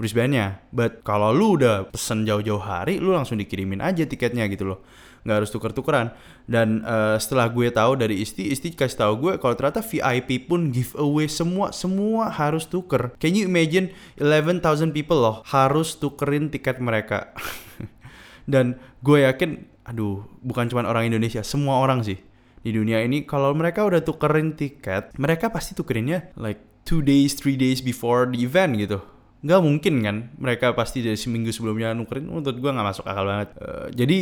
wristbandnya. 0.00 0.64
But 0.72 1.04
kalau 1.04 1.36
lu 1.36 1.60
udah 1.60 1.92
pesen 1.92 2.24
jauh-jauh 2.24 2.64
hari 2.64 2.96
lu 2.96 3.12
langsung 3.12 3.36
dikirimin 3.36 3.84
aja 3.84 4.08
tiketnya 4.08 4.48
gitu 4.48 4.72
loh 4.74 4.80
nggak 5.22 5.36
harus 5.44 5.50
tuker-tukeran. 5.52 6.12
Dan 6.50 6.82
uh, 6.82 7.16
setelah 7.20 7.46
gue 7.50 7.68
tahu 7.70 8.00
dari 8.00 8.20
Isti 8.20 8.50
Isti 8.50 8.74
kasih 8.74 9.06
tahu 9.06 9.12
gue 9.20 9.32
kalau 9.38 9.54
ternyata 9.54 9.84
VIP 9.84 10.50
pun 10.50 10.74
giveaway 10.74 11.30
semua 11.30 11.70
semua 11.70 12.32
harus 12.32 12.66
tuker. 12.66 13.14
Can 13.22 13.36
you 13.36 13.46
imagine 13.46 13.92
11,000 14.18 14.90
people 14.96 15.20
loh 15.20 15.36
harus 15.48 15.96
tukerin 15.96 16.50
tiket 16.50 16.80
mereka? 16.82 17.32
Dan 18.52 18.80
gue 19.04 19.24
yakin 19.24 19.70
aduh 19.86 20.22
bukan 20.44 20.70
cuma 20.70 20.86
orang 20.86 21.10
Indonesia 21.10 21.42
semua 21.42 21.82
orang 21.82 22.06
sih 22.06 22.20
di 22.60 22.70
dunia 22.70 23.00
ini 23.00 23.24
kalau 23.24 23.56
mereka 23.56 23.82
udah 23.82 24.04
tukerin 24.04 24.52
tiket 24.52 25.10
mereka 25.16 25.48
pasti 25.48 25.72
tukerinnya 25.72 26.30
like 26.36 26.60
two 26.84 27.00
days 27.00 27.32
three 27.32 27.56
days 27.56 27.80
before 27.80 28.28
the 28.28 28.40
event 28.44 28.76
gitu. 28.76 29.00
Nggak 29.40 29.60
mungkin 29.64 29.94
kan 30.04 30.16
mereka 30.36 30.76
pasti 30.76 31.00
dari 31.00 31.16
seminggu 31.16 31.48
sebelumnya 31.48 31.96
nukerin 31.96 32.28
menurut 32.28 32.56
gue 32.60 32.70
nggak 32.70 32.88
masuk 32.92 33.04
akal 33.08 33.24
banget. 33.24 33.48
Uh, 33.56 33.86
jadi 33.96 34.18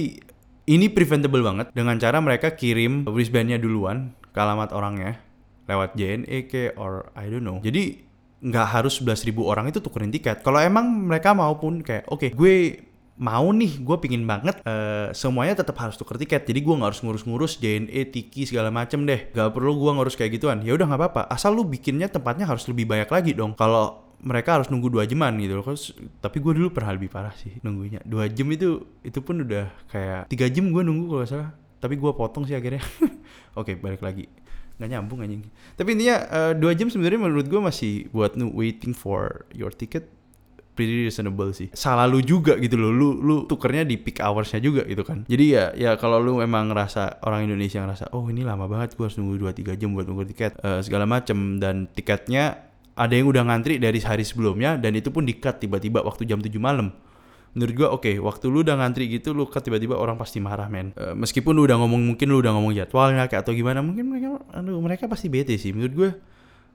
ini 0.68 0.92
preventable 0.92 1.40
banget 1.40 1.72
dengan 1.72 1.96
cara 1.96 2.20
mereka 2.20 2.52
kirim 2.52 3.08
wristbandnya 3.08 3.56
duluan 3.56 4.12
ke 4.28 4.38
alamat 4.38 4.76
orangnya 4.76 5.16
lewat 5.64 5.96
JNE 5.96 6.48
ke 6.48 6.76
or 6.76 7.08
I 7.16 7.32
don't 7.32 7.44
know. 7.44 7.60
Jadi 7.64 8.04
nggak 8.38 8.66
harus 8.70 9.00
11.000 9.02 9.34
orang 9.42 9.72
itu 9.72 9.80
tukerin 9.80 10.12
tiket. 10.12 10.44
Kalau 10.44 10.60
emang 10.60 10.86
mereka 11.08 11.32
maupun 11.32 11.80
kayak 11.80 12.06
oke 12.12 12.22
okay, 12.22 12.30
gue 12.30 12.54
mau 13.18 13.50
nih 13.50 13.82
gue 13.82 13.96
pingin 13.98 14.22
banget 14.22 14.62
uh, 14.62 15.10
semuanya 15.10 15.58
tetap 15.58 15.74
harus 15.80 15.96
tuker 15.96 16.20
tiket. 16.20 16.44
Jadi 16.44 16.60
gue 16.60 16.74
nggak 16.76 16.88
harus 16.94 17.00
ngurus-ngurus 17.02 17.58
JNE 17.58 18.12
Tiki 18.12 18.44
segala 18.46 18.68
macem 18.70 19.02
deh. 19.08 19.28
Gak 19.34 19.52
perlu 19.52 19.74
gue 19.74 19.90
ngurus 19.90 20.14
kayak 20.14 20.38
gituan. 20.38 20.62
Ya 20.62 20.76
udah 20.76 20.86
nggak 20.86 21.00
apa-apa. 21.00 21.22
Asal 21.32 21.56
lu 21.56 21.66
bikinnya 21.66 22.06
tempatnya 22.08 22.46
harus 22.46 22.64
lebih 22.70 22.86
banyak 22.86 23.10
lagi 23.10 23.32
dong. 23.34 23.58
Kalau 23.58 24.07
mereka 24.22 24.58
harus 24.58 24.68
nunggu 24.70 24.90
dua 24.90 25.04
jaman 25.06 25.38
gitu 25.38 25.58
loh. 25.58 25.64
Tapi 26.18 26.36
gue 26.42 26.52
dulu 26.58 26.68
pernah 26.74 26.94
lebih 26.94 27.10
parah 27.10 27.34
sih 27.34 27.58
nunggunya. 27.62 28.02
Dua 28.02 28.26
jam 28.26 28.46
itu 28.50 28.86
itu 29.02 29.18
pun 29.22 29.42
udah 29.42 29.70
kayak 29.90 30.30
tiga 30.30 30.46
jam 30.50 30.70
gue 30.70 30.82
nunggu 30.82 31.06
kalau 31.06 31.26
salah. 31.26 31.50
Tapi 31.78 31.94
gue 31.94 32.10
potong 32.10 32.42
sih 32.42 32.58
akhirnya. 32.58 32.82
Oke 33.58 33.74
okay, 33.74 33.74
balik 33.78 34.02
lagi 34.02 34.26
nggak 34.78 34.90
nyambung 34.94 35.20
anjing. 35.26 35.42
Tapi 35.74 35.98
intinya 35.98 36.16
uh, 36.30 36.52
dua 36.54 36.72
jam 36.78 36.86
sebenarnya 36.86 37.18
menurut 37.18 37.50
gue 37.50 37.58
masih 37.58 38.06
buat 38.14 38.38
nu 38.38 38.54
waiting 38.54 38.94
for 38.94 39.42
your 39.50 39.74
ticket 39.74 40.06
pretty 40.78 41.10
reasonable 41.10 41.50
sih. 41.50 41.66
Salah 41.74 42.06
lu 42.06 42.22
juga 42.22 42.54
gitu 42.62 42.78
loh. 42.78 42.94
Lu 42.94 43.18
lu 43.18 43.36
tukernya 43.50 43.82
di 43.82 43.98
peak 43.98 44.22
hoursnya 44.22 44.62
juga 44.62 44.86
gitu 44.86 45.02
kan. 45.02 45.26
Jadi 45.26 45.44
ya 45.50 45.74
ya 45.74 45.98
kalau 45.98 46.22
lu 46.22 46.38
emang 46.38 46.70
ngerasa 46.70 47.18
orang 47.26 47.50
Indonesia 47.50 47.82
ngerasa 47.82 48.14
oh 48.14 48.30
ini 48.30 48.46
lama 48.46 48.70
banget 48.70 48.94
gue 48.94 49.02
harus 49.02 49.18
nunggu 49.18 49.50
2 49.50 49.74
3 49.74 49.74
jam 49.74 49.90
buat 49.90 50.06
nunggu 50.06 50.30
tiket 50.30 50.62
uh, 50.62 50.78
segala 50.78 51.10
macem 51.10 51.58
dan 51.58 51.90
tiketnya 51.90 52.67
ada 52.98 53.14
yang 53.14 53.30
udah 53.30 53.46
ngantri 53.46 53.78
dari 53.78 54.02
hari 54.02 54.26
sebelumnya 54.26 54.74
dan 54.74 54.98
itu 54.98 55.14
pun 55.14 55.22
dikat 55.22 55.62
tiba-tiba 55.62 56.02
waktu 56.02 56.26
jam 56.26 56.42
7 56.42 56.50
malam. 56.58 56.90
Menurut 57.56 57.74
gua 57.74 57.88
oke 57.94 58.04
okay, 58.04 58.14
waktu 58.20 58.44
lu 58.52 58.60
udah 58.60 58.76
ngantri 58.76 59.08
gitu 59.08 59.32
lu 59.32 59.48
cut 59.48 59.64
tiba-tiba 59.64 59.96
orang 59.96 60.20
pasti 60.20 60.42
marah 60.42 60.68
men. 60.68 60.92
Uh, 60.98 61.16
meskipun 61.16 61.56
lu 61.56 61.64
udah 61.64 61.80
ngomong 61.80 62.02
mungkin 62.12 62.26
lu 62.28 62.42
udah 62.42 62.52
ngomong 62.52 62.76
jadwalnya 62.76 63.24
kayak 63.30 63.46
atau 63.46 63.56
gimana 63.56 63.80
mungkin 63.80 64.10
mereka 64.12 64.42
aduh 64.52 64.78
mereka 64.82 65.08
pasti 65.08 65.32
bete 65.32 65.56
sih. 65.56 65.72
Menurut 65.72 65.94
gua 65.96 66.10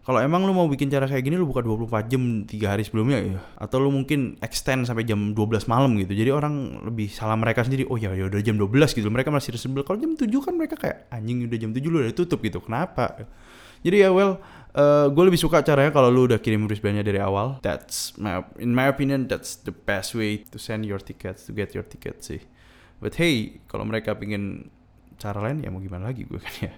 kalau 0.04 0.20
emang 0.20 0.44
lu 0.44 0.52
mau 0.52 0.68
bikin 0.68 0.92
cara 0.92 1.08
kayak 1.08 1.24
gini 1.24 1.40
lu 1.40 1.48
buka 1.48 1.64
24 1.64 2.12
jam 2.12 2.44
3 2.44 2.52
hari 2.68 2.84
sebelumnya 2.84 3.20
ya 3.24 3.40
atau 3.56 3.80
lu 3.80 3.88
mungkin 3.88 4.36
extend 4.44 4.84
sampai 4.84 5.08
jam 5.08 5.32
12 5.32 5.72
malam 5.72 5.96
gitu. 5.96 6.12
Jadi 6.12 6.28
orang 6.34 6.84
lebih 6.84 7.08
salah 7.08 7.40
mereka 7.40 7.64
sendiri 7.64 7.88
oh 7.88 7.96
ya 7.96 8.12
ya 8.12 8.28
udah 8.28 8.42
jam 8.44 8.60
12 8.60 8.98
gitu. 8.98 9.08
Mereka 9.08 9.32
masih 9.32 9.56
sebel. 9.56 9.88
Kalau 9.88 10.02
jam 10.02 10.20
7 10.20 10.28
kan 10.44 10.54
mereka 10.60 10.76
kayak 10.76 11.08
anjing 11.08 11.48
udah 11.48 11.58
jam 11.62 11.72
7 11.72 11.88
lu 11.88 11.98
udah 12.04 12.12
tutup 12.12 12.44
gitu. 12.44 12.60
Kenapa 12.60 13.24
jadi 13.84 14.08
ya 14.08 14.10
well 14.16 14.40
uh, 14.74 14.82
eh, 14.82 15.08
gue 15.14 15.24
lebih 15.24 15.40
suka 15.40 15.62
caranya 15.62 15.94
kalau 15.94 16.10
lu 16.10 16.26
udah 16.26 16.42
kirim 16.42 16.66
wristbandnya 16.66 17.06
dari 17.06 17.22
awal. 17.22 17.62
That's 17.62 18.18
my, 18.18 18.42
in 18.58 18.74
my 18.74 18.90
opinion 18.90 19.30
that's 19.30 19.58
the 19.62 19.74
best 19.74 20.18
way 20.18 20.42
to 20.50 20.58
send 20.58 20.86
your 20.86 21.00
tickets 21.00 21.46
to 21.48 21.52
get 21.54 21.72
your 21.78 21.86
ticket 21.86 22.22
sih. 22.26 22.42
But 23.00 23.20
hey, 23.20 23.62
kalau 23.70 23.86
mereka 23.86 24.16
pingin 24.18 24.72
cara 25.20 25.40
lain 25.40 25.62
ya 25.62 25.70
mau 25.70 25.80
gimana 25.80 26.10
lagi 26.12 26.26
gue 26.26 26.40
kan 26.42 26.72
ya. 26.72 26.74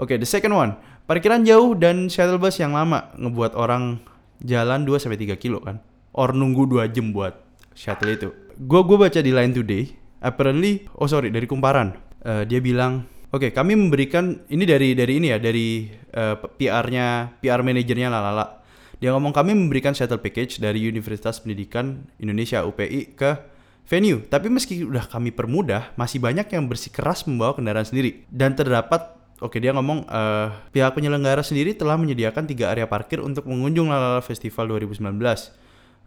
Oke, 0.00 0.16
okay, 0.16 0.16
the 0.16 0.28
second 0.28 0.56
one. 0.56 0.78
Parkiran 1.04 1.44
jauh 1.44 1.76
dan 1.76 2.08
shuttle 2.08 2.40
bus 2.40 2.56
yang 2.56 2.72
lama 2.72 3.12
ngebuat 3.18 3.52
orang 3.58 4.00
jalan 4.40 4.88
2 4.88 4.96
sampai 4.96 5.20
3 5.20 5.36
kilo 5.36 5.60
kan. 5.60 5.82
Or 6.16 6.32
nunggu 6.32 6.64
2 6.64 6.88
jam 6.94 7.12
buat 7.12 7.36
shuttle 7.76 8.12
itu. 8.12 8.28
Gue 8.56 8.80
gue 8.84 8.96
baca 8.96 9.20
di 9.20 9.32
Line 9.32 9.52
Today, 9.52 9.84
apparently 10.24 10.88
oh 10.96 11.08
sorry 11.08 11.28
dari 11.28 11.44
kumparan. 11.44 11.96
Uh, 12.22 12.46
dia 12.46 12.62
bilang 12.62 13.04
Oke, 13.32 13.48
okay, 13.48 13.56
kami 13.56 13.72
memberikan 13.72 14.44
ini 14.52 14.68
dari 14.68 14.92
dari 14.92 15.16
ini 15.16 15.32
ya, 15.32 15.40
dari 15.40 15.88
uh, 15.88 16.36
PR-nya, 16.36 17.40
PR 17.40 17.64
manajernya 17.64 18.12
Lalala. 18.12 18.60
Dia 19.00 19.08
ngomong 19.16 19.32
kami 19.32 19.56
memberikan 19.56 19.96
shuttle 19.96 20.20
package 20.20 20.60
dari 20.60 20.84
Universitas 20.84 21.40
Pendidikan 21.40 22.12
Indonesia 22.20 22.60
UPI 22.60 23.16
ke 23.16 23.40
venue. 23.88 24.20
Tapi 24.28 24.52
meski 24.52 24.84
udah 24.84 25.08
kami 25.08 25.32
permudah, 25.32 25.96
masih 25.96 26.20
banyak 26.20 26.44
yang 26.52 26.68
bersikeras 26.68 27.24
membawa 27.24 27.56
kendaraan 27.56 27.88
sendiri. 27.88 28.28
Dan 28.28 28.52
terdapat 28.52 29.16
Oke 29.42 29.58
dia 29.58 29.74
ngomong 29.74 30.06
uh, 30.06 30.54
pihak 30.70 30.94
penyelenggara 30.94 31.42
sendiri 31.42 31.74
telah 31.74 31.98
menyediakan 31.98 32.46
tiga 32.46 32.70
area 32.70 32.86
parkir 32.86 33.18
untuk 33.18 33.50
mengunjung 33.50 33.90
Lalala 33.90 34.22
Festival 34.22 34.70
2019 34.70 35.02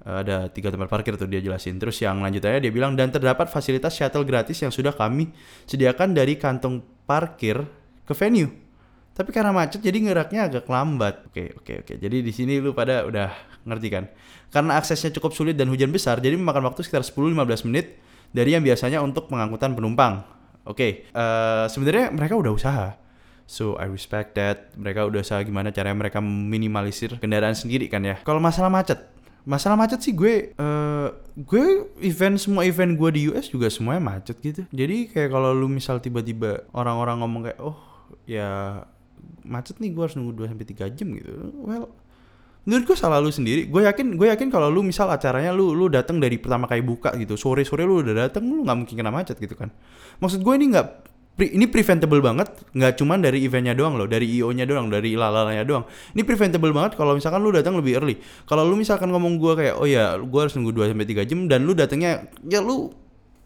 ada 0.06 0.54
tiga 0.54 0.70
tempat 0.70 0.86
parkir 0.86 1.18
tuh 1.18 1.26
dia 1.26 1.42
jelasin. 1.42 1.82
Terus 1.82 1.98
yang 2.00 2.22
lanjutannya 2.22 2.62
dia 2.62 2.72
bilang 2.72 2.94
dan 2.94 3.10
terdapat 3.10 3.50
fasilitas 3.50 3.98
shuttle 3.98 4.24
gratis 4.24 4.62
yang 4.62 4.70
sudah 4.70 4.94
kami 4.94 5.34
sediakan 5.66 6.14
dari 6.14 6.38
kantong 6.38 6.95
parkir 7.06 7.66
ke 8.06 8.14
venue. 8.14 8.52
Tapi 9.16 9.32
karena 9.32 9.56
macet 9.56 9.80
jadi 9.80 9.96
ngeraknya 9.96 10.52
agak 10.52 10.68
lambat. 10.68 11.24
Oke, 11.32 11.56
oke, 11.56 11.88
oke. 11.88 11.94
Jadi 11.96 12.20
di 12.20 12.32
sini 12.36 12.60
lu 12.60 12.76
pada 12.76 13.08
udah 13.08 13.32
ngerti 13.64 13.88
kan? 13.88 14.12
Karena 14.52 14.76
aksesnya 14.76 15.16
cukup 15.16 15.32
sulit 15.32 15.56
dan 15.56 15.72
hujan 15.72 15.90
besar, 15.90 16.20
jadi 16.20 16.36
memakan 16.36 16.68
waktu 16.68 16.84
sekitar 16.84 17.04
10-15 17.08 17.68
menit 17.72 17.96
dari 18.36 18.52
yang 18.52 18.64
biasanya 18.64 19.00
untuk 19.00 19.32
pengangkutan 19.32 19.72
penumpang. 19.72 20.28
Oke, 20.68 21.08
uh, 21.16 21.70
sebenarnya 21.72 22.12
mereka 22.12 22.36
udah 22.36 22.52
usaha. 22.52 22.88
So 23.46 23.78
I 23.78 23.88
respect 23.88 24.36
that. 24.36 24.74
Mereka 24.76 25.06
udah 25.06 25.22
usaha 25.22 25.40
gimana 25.46 25.70
caranya 25.70 25.96
mereka 25.96 26.20
minimalisir 26.20 27.16
kendaraan 27.22 27.56
sendiri 27.56 27.88
kan 27.88 28.02
ya. 28.02 28.20
Kalau 28.26 28.42
masalah 28.42 28.74
macet, 28.74 29.00
masalah 29.46 29.78
macet 29.78 30.02
sih 30.02 30.14
gue 30.18 30.58
uh, 30.58 31.14
gue 31.38 31.66
event 32.02 32.36
semua 32.42 32.66
event 32.66 32.98
gue 32.98 33.10
di 33.14 33.22
US 33.30 33.48
juga 33.54 33.70
semuanya 33.70 34.02
macet 34.02 34.42
gitu. 34.42 34.66
Jadi 34.74 35.08
kayak 35.14 35.30
kalau 35.30 35.54
lu 35.54 35.70
misal 35.70 36.02
tiba-tiba 36.02 36.66
orang-orang 36.74 37.22
ngomong 37.22 37.42
kayak 37.50 37.60
oh 37.62 37.78
ya 38.26 38.82
macet 39.46 39.78
nih 39.78 39.94
gue 39.94 40.02
harus 40.02 40.18
nunggu 40.18 40.34
2 40.46 40.52
sampai 40.52 40.68
tiga 40.68 40.86
jam 40.90 41.14
gitu. 41.14 41.30
Well 41.62 41.94
menurut 42.66 42.84
gue 42.90 42.98
salah 42.98 43.22
lu 43.22 43.30
sendiri. 43.30 43.70
Gue 43.70 43.86
yakin 43.86 44.18
gue 44.18 44.28
yakin 44.34 44.50
kalau 44.50 44.74
lu 44.74 44.82
misal 44.82 45.08
acaranya 45.14 45.54
lu 45.54 45.78
lu 45.78 45.86
datang 45.88 46.18
dari 46.18 46.42
pertama 46.42 46.66
kali 46.66 46.82
buka 46.82 47.14
gitu 47.14 47.38
sore 47.38 47.62
sore 47.62 47.86
lu 47.86 48.02
udah 48.02 48.28
datang 48.28 48.50
lu 48.50 48.66
nggak 48.66 48.78
mungkin 48.78 48.96
kena 48.98 49.14
macet 49.14 49.38
gitu 49.38 49.54
kan. 49.54 49.70
Maksud 50.18 50.42
gue 50.42 50.54
ini 50.58 50.74
nggak 50.74 50.88
Pre- 51.36 51.52
ini 51.52 51.68
preventable 51.68 52.24
banget, 52.24 52.48
nggak 52.72 52.96
cuman 52.96 53.20
dari 53.20 53.44
eventnya 53.44 53.76
doang 53.76 54.00
loh, 54.00 54.08
dari 54.08 54.24
IO-nya 54.40 54.64
doang, 54.64 54.88
dari 54.88 55.20
lalalanya 55.20 55.68
doang. 55.68 55.84
Ini 56.16 56.24
preventable 56.24 56.72
banget 56.72 56.96
kalau 56.96 57.12
misalkan 57.12 57.44
lu 57.44 57.52
datang 57.52 57.76
lebih 57.76 58.00
early. 58.00 58.16
Kalau 58.48 58.64
lu 58.64 58.80
misalkan 58.80 59.12
ngomong 59.12 59.36
gua 59.36 59.60
kayak, 59.60 59.76
oh 59.76 59.84
ya, 59.84 60.16
gua 60.16 60.48
harus 60.48 60.56
nunggu 60.56 60.72
2 60.72 60.96
sampai 60.96 61.04
3 61.04 61.28
jam 61.28 61.40
dan 61.52 61.68
lu 61.68 61.76
datangnya 61.76 62.32
ya 62.48 62.64
lu 62.64 62.96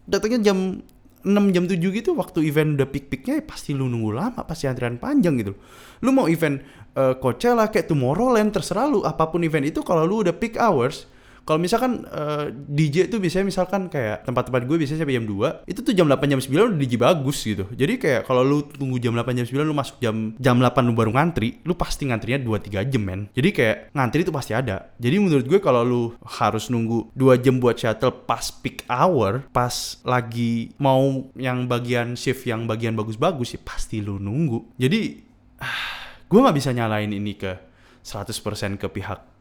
datangnya 0.06 0.38
jam 0.54 0.78
6 1.26 1.50
jam 1.52 1.64
7 1.66 1.76
gitu 1.82 2.16
waktu 2.16 2.48
event 2.48 2.80
udah 2.80 2.88
peak-peaknya 2.88 3.42
ya 3.42 3.44
pasti 3.44 3.74
lu 3.74 3.90
nunggu 3.90 4.14
lama, 4.14 4.40
pasti 4.46 4.70
antrian 4.70 4.94
panjang 4.94 5.36
gitu. 5.42 5.58
Lu 6.06 6.14
mau 6.14 6.30
event 6.30 6.62
uh, 6.94 7.18
Coachella 7.18 7.68
kayak 7.68 7.90
Tomorrowland 7.90 8.54
terserah 8.54 8.86
lu 8.86 9.02
apa 9.02 9.28
pun 9.28 9.42
event 9.42 9.66
itu 9.66 9.82
kalau 9.82 10.06
lu 10.06 10.22
udah 10.22 10.32
peak 10.32 10.56
hours 10.56 11.10
kalau 11.50 11.58
misalkan 11.58 12.06
uh, 12.06 12.46
DJ 12.54 13.10
tuh 13.10 13.18
biasanya 13.18 13.42
misalkan 13.50 13.90
kayak 13.90 14.22
tempat-tempat 14.22 14.70
gue 14.70 14.76
biasanya 14.78 15.02
sampai 15.02 15.18
jam 15.18 15.26
2 15.26 15.66
itu 15.66 15.82
tuh 15.82 15.90
jam 15.98 16.06
8 16.06 16.30
jam 16.30 16.38
9 16.38 16.46
udah 16.46 16.78
DJ 16.78 16.94
bagus 16.94 17.42
gitu. 17.42 17.66
Jadi 17.74 17.98
kayak 17.98 18.22
kalau 18.22 18.46
lu 18.46 18.62
tunggu 18.70 19.02
jam 19.02 19.18
8 19.18 19.34
jam 19.34 19.42
9 19.42 19.66
lu 19.66 19.74
masuk 19.74 19.98
jam 19.98 20.38
jam 20.38 20.62
8 20.62 20.86
lu 20.86 20.94
baru 20.94 21.10
ngantri 21.10 21.58
lu 21.66 21.74
pasti 21.74 22.06
ngantrinya 22.06 22.38
2-3 22.38 22.86
jam 22.86 23.02
men. 23.02 23.26
Jadi 23.34 23.50
kayak 23.50 23.90
ngantri 23.90 24.22
itu 24.22 24.30
pasti 24.30 24.54
ada. 24.54 24.94
Jadi 25.02 25.16
menurut 25.18 25.42
gue 25.50 25.58
kalau 25.58 25.82
lu 25.82 26.02
harus 26.22 26.70
nunggu 26.70 27.10
2 27.18 27.42
jam 27.42 27.58
buat 27.58 27.74
shuttle 27.74 28.14
pas 28.30 28.46
peak 28.54 28.86
hour 28.86 29.42
pas 29.50 29.74
lagi 30.06 30.70
mau 30.78 31.34
yang 31.34 31.66
bagian 31.66 32.14
shift 32.14 32.46
yang 32.46 32.70
bagian 32.70 32.94
bagus-bagus 32.94 33.58
ya 33.58 33.60
pasti 33.66 33.98
lu 33.98 34.22
nunggu. 34.22 34.78
Jadi 34.78 35.18
ah, 35.58 36.14
gue 36.30 36.38
nggak 36.38 36.54
bisa 36.54 36.70
nyalain 36.70 37.10
ini 37.10 37.34
ke 37.34 37.58
100% 38.06 38.78
ke 38.78 38.86
pihak 38.86 39.39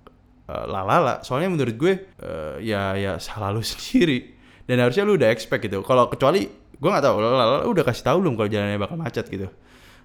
lalala 0.65 1.21
soalnya 1.21 1.49
menurut 1.53 1.75
gue 1.77 1.93
uh, 2.25 2.57
ya 2.57 2.97
ya 2.97 3.11
salah 3.21 3.53
lu 3.53 3.61
sendiri. 3.73 4.37
Dan 4.69 4.85
harusnya 4.85 5.01
lu 5.01 5.17
udah 5.17 5.33
expect 5.33 5.65
gitu. 5.65 5.81
Kalau 5.81 6.05
kecuali 6.09 6.45
gue 6.79 6.89
nggak 6.89 7.05
tahu 7.05 7.15
lalala 7.21 7.65
udah 7.65 7.83
kasih 7.85 8.05
tahu 8.05 8.17
belum 8.21 8.33
kalau 8.37 8.49
jalannya 8.49 8.77
bakal 8.77 8.97
macet 8.97 9.25
gitu? 9.29 9.49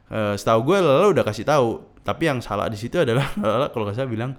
Uh, 0.09 0.37
setahu 0.37 0.73
gue 0.73 0.77
lalala 0.81 1.13
udah 1.13 1.25
kasih 1.25 1.45
tahu. 1.45 1.85
Tapi 2.05 2.23
yang 2.29 2.41
salah 2.45 2.69
di 2.69 2.77
situ 2.77 3.01
adalah 3.01 3.29
lalala 3.41 3.69
kalau 3.73 3.89
salah 3.93 4.09
bilang 4.09 4.37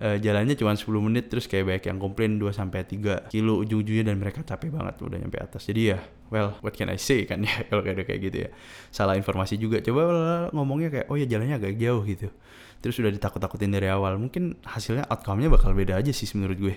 uh, 0.00 0.16
jalannya 0.16 0.56
cuma 0.56 0.72
10 0.72 0.88
menit 1.04 1.28
terus 1.28 1.44
kayak 1.44 1.64
banyak 1.68 1.84
yang 1.92 1.98
komplain 2.00 2.40
2 2.40 2.48
sampai 2.52 2.84
3 2.84 3.28
kilo 3.28 3.60
ujung-ujungnya 3.60 4.08
dan 4.08 4.16
mereka 4.16 4.40
capek 4.44 4.72
banget 4.72 5.00
udah 5.04 5.18
nyampe 5.20 5.36
atas. 5.36 5.68
Jadi 5.68 5.96
ya 5.96 5.98
well 6.32 6.56
what 6.64 6.72
can 6.72 6.88
I 6.88 7.00
say 7.00 7.28
kan 7.28 7.44
ya 7.44 7.60
kalau 7.68 7.84
kayak 7.84 8.08
kayak 8.08 8.20
gitu 8.24 8.36
ya. 8.44 8.50
Salah 8.88 9.20
informasi 9.20 9.60
juga. 9.60 9.84
Coba 9.84 10.02
ngomongnya 10.56 10.88
kayak 10.88 11.06
oh 11.12 11.16
ya 11.20 11.28
jalannya 11.28 11.56
agak 11.60 11.76
jauh 11.76 12.04
gitu 12.08 12.32
terus 12.78 12.96
udah 13.02 13.10
ditakut-takutin 13.10 13.70
dari 13.74 13.90
awal. 13.90 14.18
Mungkin 14.18 14.62
hasilnya 14.66 15.06
outcome-nya 15.10 15.50
bakal 15.50 15.74
beda 15.74 15.98
aja 15.98 16.10
sih 16.14 16.26
menurut 16.38 16.58
gue. 16.58 16.76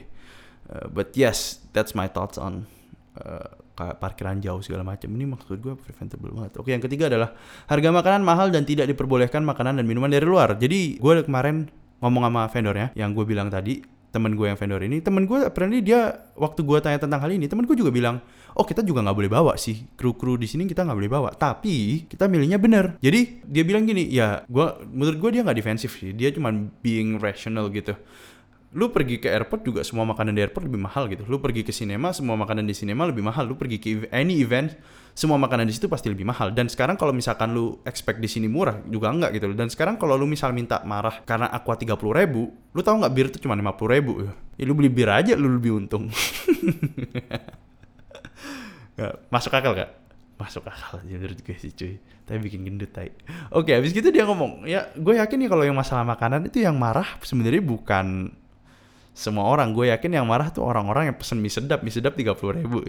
Uh, 0.71 0.87
but 0.93 1.13
yes 1.17 1.61
that's 1.73 1.97
my 1.97 2.05
thoughts 2.05 2.37
on 2.37 2.69
uh, 3.17 3.49
parkiran 3.75 4.37
jauh 4.41 4.61
segala 4.61 4.85
macam. 4.85 5.09
Ini 5.09 5.25
maksud 5.25 5.57
gue 5.57 5.73
preventable 5.73 6.29
banget. 6.33 6.61
Oke 6.61 6.69
yang 6.73 6.83
ketiga 6.83 7.09
adalah 7.09 7.33
harga 7.65 7.89
makanan 7.89 8.21
mahal 8.21 8.47
dan 8.53 8.65
tidak 8.67 8.85
diperbolehkan 8.89 9.41
makanan 9.41 9.81
dan 9.81 9.85
minuman 9.89 10.11
dari 10.11 10.25
luar. 10.25 10.53
Jadi 10.57 11.01
gue 11.01 11.13
kemarin 11.25 11.65
ngomong 12.01 12.23
sama 12.29 12.41
vendornya 12.49 12.87
yang 12.97 13.13
gue 13.13 13.25
bilang 13.25 13.49
tadi 13.49 14.00
temen 14.11 14.35
gue 14.35 14.45
yang 14.51 14.59
vendor 14.59 14.83
ini 14.83 14.99
temen 14.99 15.23
gue 15.23 15.47
apparently 15.47 15.79
dia 15.79 16.27
waktu 16.35 16.61
gue 16.67 16.77
tanya 16.83 16.99
tentang 16.99 17.23
hal 17.23 17.31
ini 17.31 17.47
temen 17.47 17.63
gue 17.63 17.75
juga 17.79 17.95
bilang 17.95 18.19
oh 18.55 18.67
kita 18.67 18.83
juga 18.83 18.99
nggak 19.03 19.17
boleh 19.17 19.31
bawa 19.31 19.53
sih 19.55 19.87
kru 19.95 20.15
kru 20.19 20.35
di 20.35 20.47
sini 20.47 20.67
kita 20.67 20.83
nggak 20.83 20.97
boleh 20.97 21.11
bawa. 21.11 21.29
Tapi 21.31 22.07
kita 22.11 22.27
milihnya 22.27 22.59
bener. 22.59 22.99
Jadi 22.99 23.43
dia 23.47 23.63
bilang 23.63 23.87
gini 23.87 24.07
ya 24.11 24.43
gue 24.47 24.67
menurut 24.91 25.17
gue 25.17 25.29
dia 25.39 25.41
nggak 25.47 25.57
defensif 25.57 25.95
sih 25.99 26.11
dia 26.11 26.31
cuma 26.35 26.51
being 26.83 27.17
rational 27.19 27.71
gitu 27.71 27.95
lu 28.71 28.87
pergi 28.87 29.19
ke 29.19 29.27
airport 29.27 29.67
juga 29.67 29.81
semua 29.83 30.07
makanan 30.07 30.31
di 30.31 30.41
airport 30.47 30.63
lebih 30.63 30.79
mahal 30.79 31.11
gitu. 31.11 31.27
Lu 31.27 31.43
pergi 31.43 31.67
ke 31.67 31.75
sinema, 31.75 32.15
semua 32.15 32.39
makanan 32.39 32.63
di 32.63 32.71
sinema 32.71 33.03
lebih 33.03 33.19
mahal. 33.19 33.43
Lu 33.51 33.59
pergi 33.59 33.83
ke 33.83 34.07
any 34.15 34.39
event, 34.39 34.71
semua 35.11 35.35
makanan 35.35 35.67
di 35.67 35.75
situ 35.75 35.91
pasti 35.91 36.07
lebih 36.07 36.23
mahal. 36.23 36.55
Dan 36.55 36.71
sekarang 36.71 36.95
kalau 36.95 37.11
misalkan 37.11 37.51
lu 37.51 37.83
expect 37.83 38.23
di 38.23 38.31
sini 38.31 38.47
murah 38.47 38.79
juga 38.87 39.11
enggak 39.11 39.35
gitu. 39.35 39.51
Dan 39.51 39.67
sekarang 39.67 39.99
kalau 39.99 40.15
lu 40.15 40.23
misal 40.23 40.55
minta 40.55 40.79
marah 40.87 41.19
karena 41.27 41.51
aqua 41.51 41.75
tiga 41.75 41.99
puluh 41.99 42.15
ribu, 42.15 42.47
lu 42.71 42.79
tahu 42.79 43.03
nggak 43.03 43.13
bir 43.13 43.27
itu 43.27 43.43
cuma 43.43 43.59
lima 43.59 43.75
puluh 43.75 43.99
ribu. 43.99 44.11
Ya, 44.55 44.63
lu 44.63 44.71
beli 44.71 44.87
bir 44.87 45.11
aja 45.11 45.35
lu 45.35 45.51
lebih 45.59 45.75
untung. 45.75 46.07
masuk 49.33 49.51
akal 49.57 49.73
gak? 49.73 50.01
masuk 50.41 50.65
akal 50.65 50.97
aja 50.97 51.15
menurut 51.21 51.37
sih 51.37 51.69
cuy 51.69 52.01
tapi 52.25 52.37
bikin 52.41 52.65
gendut 52.65 52.89
tai 52.89 53.13
oke 53.53 53.69
habis 53.69 53.93
gitu 53.93 54.09
dia 54.09 54.25
ngomong 54.25 54.65
ya 54.65 54.89
gue 54.97 55.21
yakin 55.21 55.37
nih 55.37 55.49
kalau 55.53 55.61
yang 55.61 55.77
masalah 55.77 56.01
makanan 56.01 56.49
itu 56.49 56.65
yang 56.65 56.73
marah 56.81 57.05
sebenarnya 57.21 57.61
bukan 57.61 58.33
semua 59.11 59.43
orang 59.43 59.75
gue 59.75 59.91
yakin 59.91 60.23
yang 60.23 60.25
marah 60.25 60.47
tuh 60.55 60.63
orang-orang 60.63 61.11
yang 61.11 61.17
pesen 61.19 61.43
mie 61.43 61.51
sedap 61.51 61.83
mie 61.83 61.91
sedap 61.91 62.15
tiga 62.15 62.31
puluh 62.31 62.55
ribu. 62.63 62.79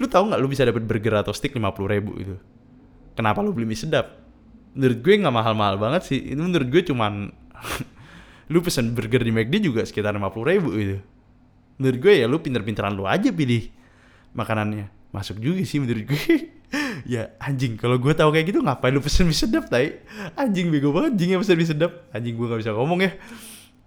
Lu 0.00 0.08
tahu 0.08 0.32
nggak 0.32 0.40
lu 0.40 0.48
bisa 0.48 0.64
dapat 0.64 0.82
burger 0.88 1.20
atau 1.20 1.36
stick 1.36 1.52
lima 1.52 1.68
puluh 1.76 1.92
ribu 1.92 2.16
itu 2.16 2.34
kenapa 3.12 3.44
lu 3.44 3.52
beli 3.52 3.68
mie 3.68 3.76
sedap? 3.76 4.16
Menurut 4.72 4.98
gue 5.04 5.14
nggak 5.20 5.34
mahal-mahal 5.34 5.76
banget 5.76 6.08
sih. 6.08 6.20
Ini 6.32 6.40
menurut 6.40 6.68
gue 6.68 6.82
cuman 6.84 7.28
lu 8.52 8.58
pesen 8.64 8.96
burger 8.96 9.20
di 9.20 9.32
McD 9.32 9.68
juga 9.68 9.84
sekitar 9.84 10.16
lima 10.16 10.32
puluh 10.32 10.56
ribu 10.56 10.72
itu 10.76 10.98
menurut 11.76 11.98
gue 12.00 12.12
ya 12.24 12.24
lu 12.24 12.40
pinter-pinteran 12.40 12.96
lu 12.96 13.04
aja 13.04 13.28
pilih 13.28 13.68
makanannya. 14.32 14.88
Masuk 15.12 15.40
juga 15.40 15.60
sih 15.64 15.80
menurut 15.80 16.04
gue. 16.08 16.24
Ya 17.06 17.30
anjing 17.38 17.78
kalau 17.78 17.94
gue 17.94 18.10
tahu 18.10 18.34
kayak 18.34 18.50
gitu 18.50 18.58
ngapain 18.58 18.90
lu 18.90 18.98
pesen 18.98 19.30
mie 19.30 19.38
sedap 19.38 19.70
tai? 19.70 20.02
Anjing 20.34 20.66
bego 20.66 20.90
banget 20.90 21.14
anjing 21.14 21.30
yang 21.36 21.40
pesen 21.44 21.56
mie 21.60 21.68
sedap. 21.68 21.92
Anjing 22.10 22.34
gue 22.34 22.42
nggak 22.42 22.60
bisa 22.64 22.74
ngomong 22.74 23.06
ya 23.06 23.14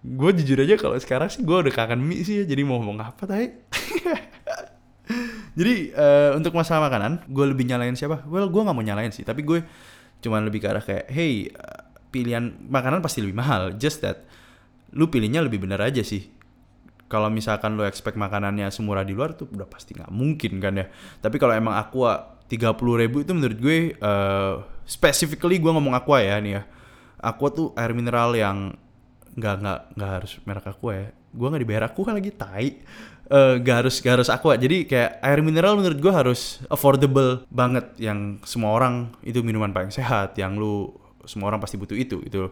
gue 0.00 0.30
jujur 0.40 0.58
aja 0.64 0.80
kalau 0.80 0.96
sekarang 0.96 1.28
sih 1.28 1.44
gue 1.44 1.52
udah 1.52 1.72
kangen 1.72 2.00
mie 2.00 2.24
sih 2.24 2.40
ya. 2.40 2.44
Jadi 2.48 2.62
mau 2.64 2.80
ngomong 2.80 3.04
apa 3.04 3.22
tadi 3.28 3.52
jadi 5.58 5.74
uh, 5.92 6.30
untuk 6.38 6.56
masalah 6.56 6.88
makanan 6.88 7.28
gue 7.28 7.44
lebih 7.44 7.68
nyalain 7.68 7.92
siapa? 7.92 8.24
Well 8.24 8.48
gue 8.48 8.62
nggak 8.64 8.76
mau 8.76 8.84
nyalain 8.84 9.12
sih. 9.12 9.26
Tapi 9.26 9.44
gue 9.44 9.60
cuman 10.20 10.48
lebih 10.48 10.64
ke 10.64 10.68
arah 10.72 10.84
kayak 10.84 11.08
hey 11.12 11.52
uh, 11.52 11.84
pilihan 12.08 12.56
makanan 12.68 13.04
pasti 13.04 13.20
lebih 13.20 13.36
mahal. 13.36 13.76
Just 13.76 14.00
that 14.00 14.24
lu 14.96 15.06
pilihnya 15.12 15.44
lebih 15.44 15.60
benar 15.60 15.84
aja 15.84 16.00
sih. 16.00 16.32
Kalau 17.10 17.26
misalkan 17.26 17.74
lu 17.74 17.82
expect 17.82 18.14
makanannya 18.14 18.70
semurah 18.70 19.02
di 19.02 19.12
luar 19.12 19.34
tuh 19.34 19.50
udah 19.50 19.66
pasti 19.66 19.98
nggak 19.98 20.14
mungkin 20.14 20.62
kan 20.62 20.80
ya. 20.80 20.86
Tapi 21.20 21.36
kalau 21.36 21.52
emang 21.52 21.76
aqua 21.76 22.40
tiga 22.48 22.72
puluh 22.72 22.98
ribu 22.98 23.20
itu 23.20 23.34
menurut 23.34 23.58
gue 23.58 23.98
uh, 24.00 24.62
specifically 24.86 25.60
gue 25.60 25.70
ngomong 25.70 25.92
aqua 25.92 26.22
ya 26.22 26.38
nih 26.40 26.52
ya. 26.56 26.62
Aqua 27.20 27.52
tuh 27.52 27.76
air 27.76 27.92
mineral 27.92 28.32
yang 28.32 28.72
nggak 29.36 29.54
nggak 29.62 29.80
nggak 29.94 30.10
harus 30.10 30.32
merek 30.42 30.66
aku 30.66 30.84
ya 30.90 31.04
gue 31.10 31.46
nggak 31.46 31.62
dibayar 31.62 31.84
aku 31.86 32.00
kan 32.02 32.14
lagi 32.18 32.30
tai 32.34 32.68
uh, 33.30 33.54
gak 33.62 33.76
harus 33.86 33.94
gak 34.02 34.14
harus 34.20 34.28
aqua 34.28 34.58
jadi 34.58 34.84
kayak 34.84 35.10
air 35.22 35.40
mineral 35.40 35.78
menurut 35.78 35.98
gue 36.02 36.12
harus 36.12 36.58
affordable 36.66 37.46
banget 37.48 37.86
yang 38.02 38.42
semua 38.42 38.74
orang 38.74 39.14
itu 39.22 39.38
minuman 39.40 39.70
paling 39.70 39.94
sehat 39.94 40.34
yang 40.34 40.58
lu 40.58 40.90
semua 41.24 41.54
orang 41.54 41.62
pasti 41.62 41.78
butuh 41.78 41.94
itu 41.94 42.18
itu 42.26 42.50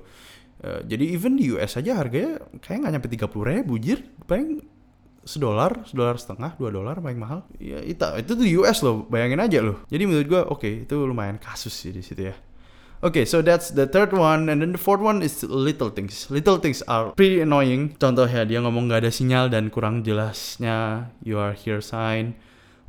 uh, 0.62 0.80
jadi 0.86 1.04
even 1.10 1.34
di 1.34 1.50
US 1.58 1.74
aja 1.74 1.98
harganya 1.98 2.38
kayak 2.62 2.86
nggak 2.86 2.92
nyampe 2.94 3.08
tiga 3.10 3.26
puluh 3.26 3.50
ribu 3.50 3.74
jir 3.82 4.06
paling 4.24 4.62
sedolar, 5.28 5.84
sedolar 5.84 6.16
setengah, 6.16 6.56
dua 6.56 6.72
dolar 6.72 6.96
paling 7.04 7.20
mahal. 7.20 7.44
Ya 7.60 7.84
itu 7.84 8.00
itu 8.16 8.32
tuh 8.32 8.46
US 8.64 8.80
loh, 8.80 9.04
bayangin 9.12 9.44
aja 9.44 9.60
loh. 9.60 9.84
Jadi 9.92 10.08
menurut 10.08 10.24
gue 10.24 10.40
oke 10.40 10.56
okay, 10.56 10.72
itu 10.88 10.96
lumayan 11.04 11.36
kasus 11.36 11.76
sih 11.76 11.92
di 11.92 12.00
situ 12.00 12.32
ya. 12.32 12.34
Okay, 12.98 13.22
so 13.22 13.46
that's 13.46 13.70
the 13.70 13.86
third 13.86 14.10
one, 14.10 14.50
and 14.50 14.58
then 14.58 14.74
the 14.74 14.82
fourth 14.82 14.98
one 14.98 15.22
is 15.22 15.46
little 15.46 15.86
things. 15.86 16.26
Little 16.34 16.58
things 16.58 16.82
are 16.90 17.14
pretty 17.14 17.38
annoying. 17.46 17.94
Contohnya 17.94 18.42
dia 18.42 18.58
ngomong 18.58 18.90
nggak 18.90 19.06
ada 19.06 19.12
sinyal 19.14 19.54
dan 19.54 19.70
kurang 19.70 20.02
jelasnya 20.02 21.06
you 21.22 21.38
are 21.38 21.54
here 21.54 21.78
sign. 21.78 22.34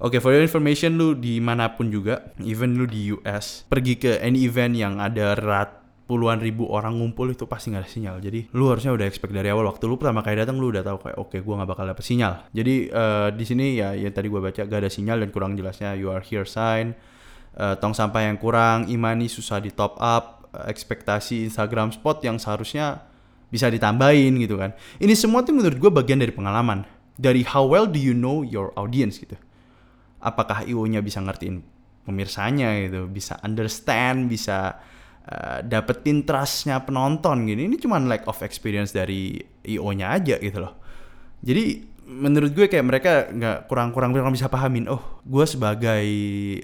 Oke, 0.02 0.18
okay, 0.18 0.20
for 0.24 0.34
your 0.34 0.42
information, 0.42 0.98
lu 0.98 1.14
di 1.14 1.38
mana 1.38 1.78
pun 1.78 1.94
juga, 1.94 2.34
even 2.42 2.74
lu 2.74 2.90
di 2.90 3.14
US, 3.14 3.70
pergi 3.70 4.02
ke 4.02 4.18
any 4.18 4.50
event 4.50 4.74
yang 4.74 4.98
ada 4.98 5.38
rat 5.38 5.78
puluhan 6.10 6.42
ribu 6.42 6.66
orang 6.66 6.98
ngumpul 6.98 7.30
itu 7.30 7.46
pasti 7.46 7.70
nggak 7.70 7.86
ada 7.86 7.92
sinyal. 7.94 8.16
Jadi 8.18 8.50
lu 8.58 8.66
harusnya 8.74 8.90
udah 8.90 9.06
expect 9.06 9.30
dari 9.30 9.54
awal 9.54 9.70
waktu 9.70 9.86
lu 9.86 9.94
pertama 10.02 10.26
kali 10.26 10.42
datang 10.42 10.58
lu 10.58 10.74
udah 10.74 10.82
tahu 10.82 11.06
kayak 11.06 11.22
oke 11.22 11.38
okay, 11.38 11.46
gua 11.46 11.62
nggak 11.62 11.70
bakal 11.70 11.86
dapet 11.86 12.02
sinyal. 12.02 12.50
Jadi 12.50 12.90
uh, 12.90 13.30
di 13.30 13.46
sini 13.46 13.78
ya 13.78 13.94
yang 13.94 14.10
tadi 14.10 14.26
gua 14.26 14.42
baca 14.42 14.66
gak 14.66 14.80
ada 14.82 14.90
sinyal 14.90 15.22
dan 15.22 15.30
kurang 15.30 15.54
jelasnya 15.54 15.94
you 15.94 16.10
are 16.10 16.26
here 16.26 16.50
sign 16.50 16.98
uh, 17.58 17.74
tong 17.80 17.96
sampah 17.96 18.28
yang 18.28 18.38
kurang, 18.38 18.86
imani 18.92 19.32
susah 19.32 19.58
di 19.64 19.74
top 19.74 19.98
up, 19.98 20.50
uh, 20.54 20.68
ekspektasi 20.70 21.48
Instagram 21.50 21.94
spot 21.96 22.22
yang 22.22 22.38
seharusnya 22.38 23.02
bisa 23.50 23.66
ditambahin 23.70 24.38
gitu 24.38 24.62
kan. 24.62 24.78
Ini 25.02 25.14
semua 25.18 25.42
tuh 25.42 25.58
menurut 25.58 25.78
gue 25.78 25.92
bagian 25.92 26.22
dari 26.22 26.30
pengalaman. 26.30 26.86
Dari 27.20 27.44
how 27.44 27.68
well 27.68 27.90
do 27.90 28.00
you 28.00 28.16
know 28.16 28.46
your 28.46 28.72
audience 28.78 29.20
gitu. 29.20 29.36
Apakah 30.22 30.64
IO-nya 30.64 31.04
bisa 31.04 31.20
ngertiin 31.20 31.60
pemirsanya 32.08 32.76
gitu, 32.86 33.10
bisa 33.12 33.38
understand, 33.44 34.32
bisa 34.32 34.80
uh, 35.28 35.60
dapetin 35.66 36.24
trustnya 36.24 36.80
penonton 36.84 37.50
gini. 37.50 37.68
Ini 37.68 37.76
cuma 37.82 38.00
lack 38.00 38.24
of 38.30 38.40
experience 38.46 38.96
dari 38.96 39.36
IO-nya 39.68 40.16
aja 40.16 40.36
gitu 40.40 40.60
loh. 40.64 40.80
Jadi 41.40 41.84
menurut 42.10 42.58
gue 42.58 42.66
kayak 42.66 42.86
mereka 42.86 43.12
nggak 43.30 43.70
kurang-kurang 43.70 44.10
kurang 44.10 44.34
bisa 44.34 44.50
pahamin 44.50 44.90
oh 44.90 45.22
gue 45.22 45.46
sebagai 45.46 46.06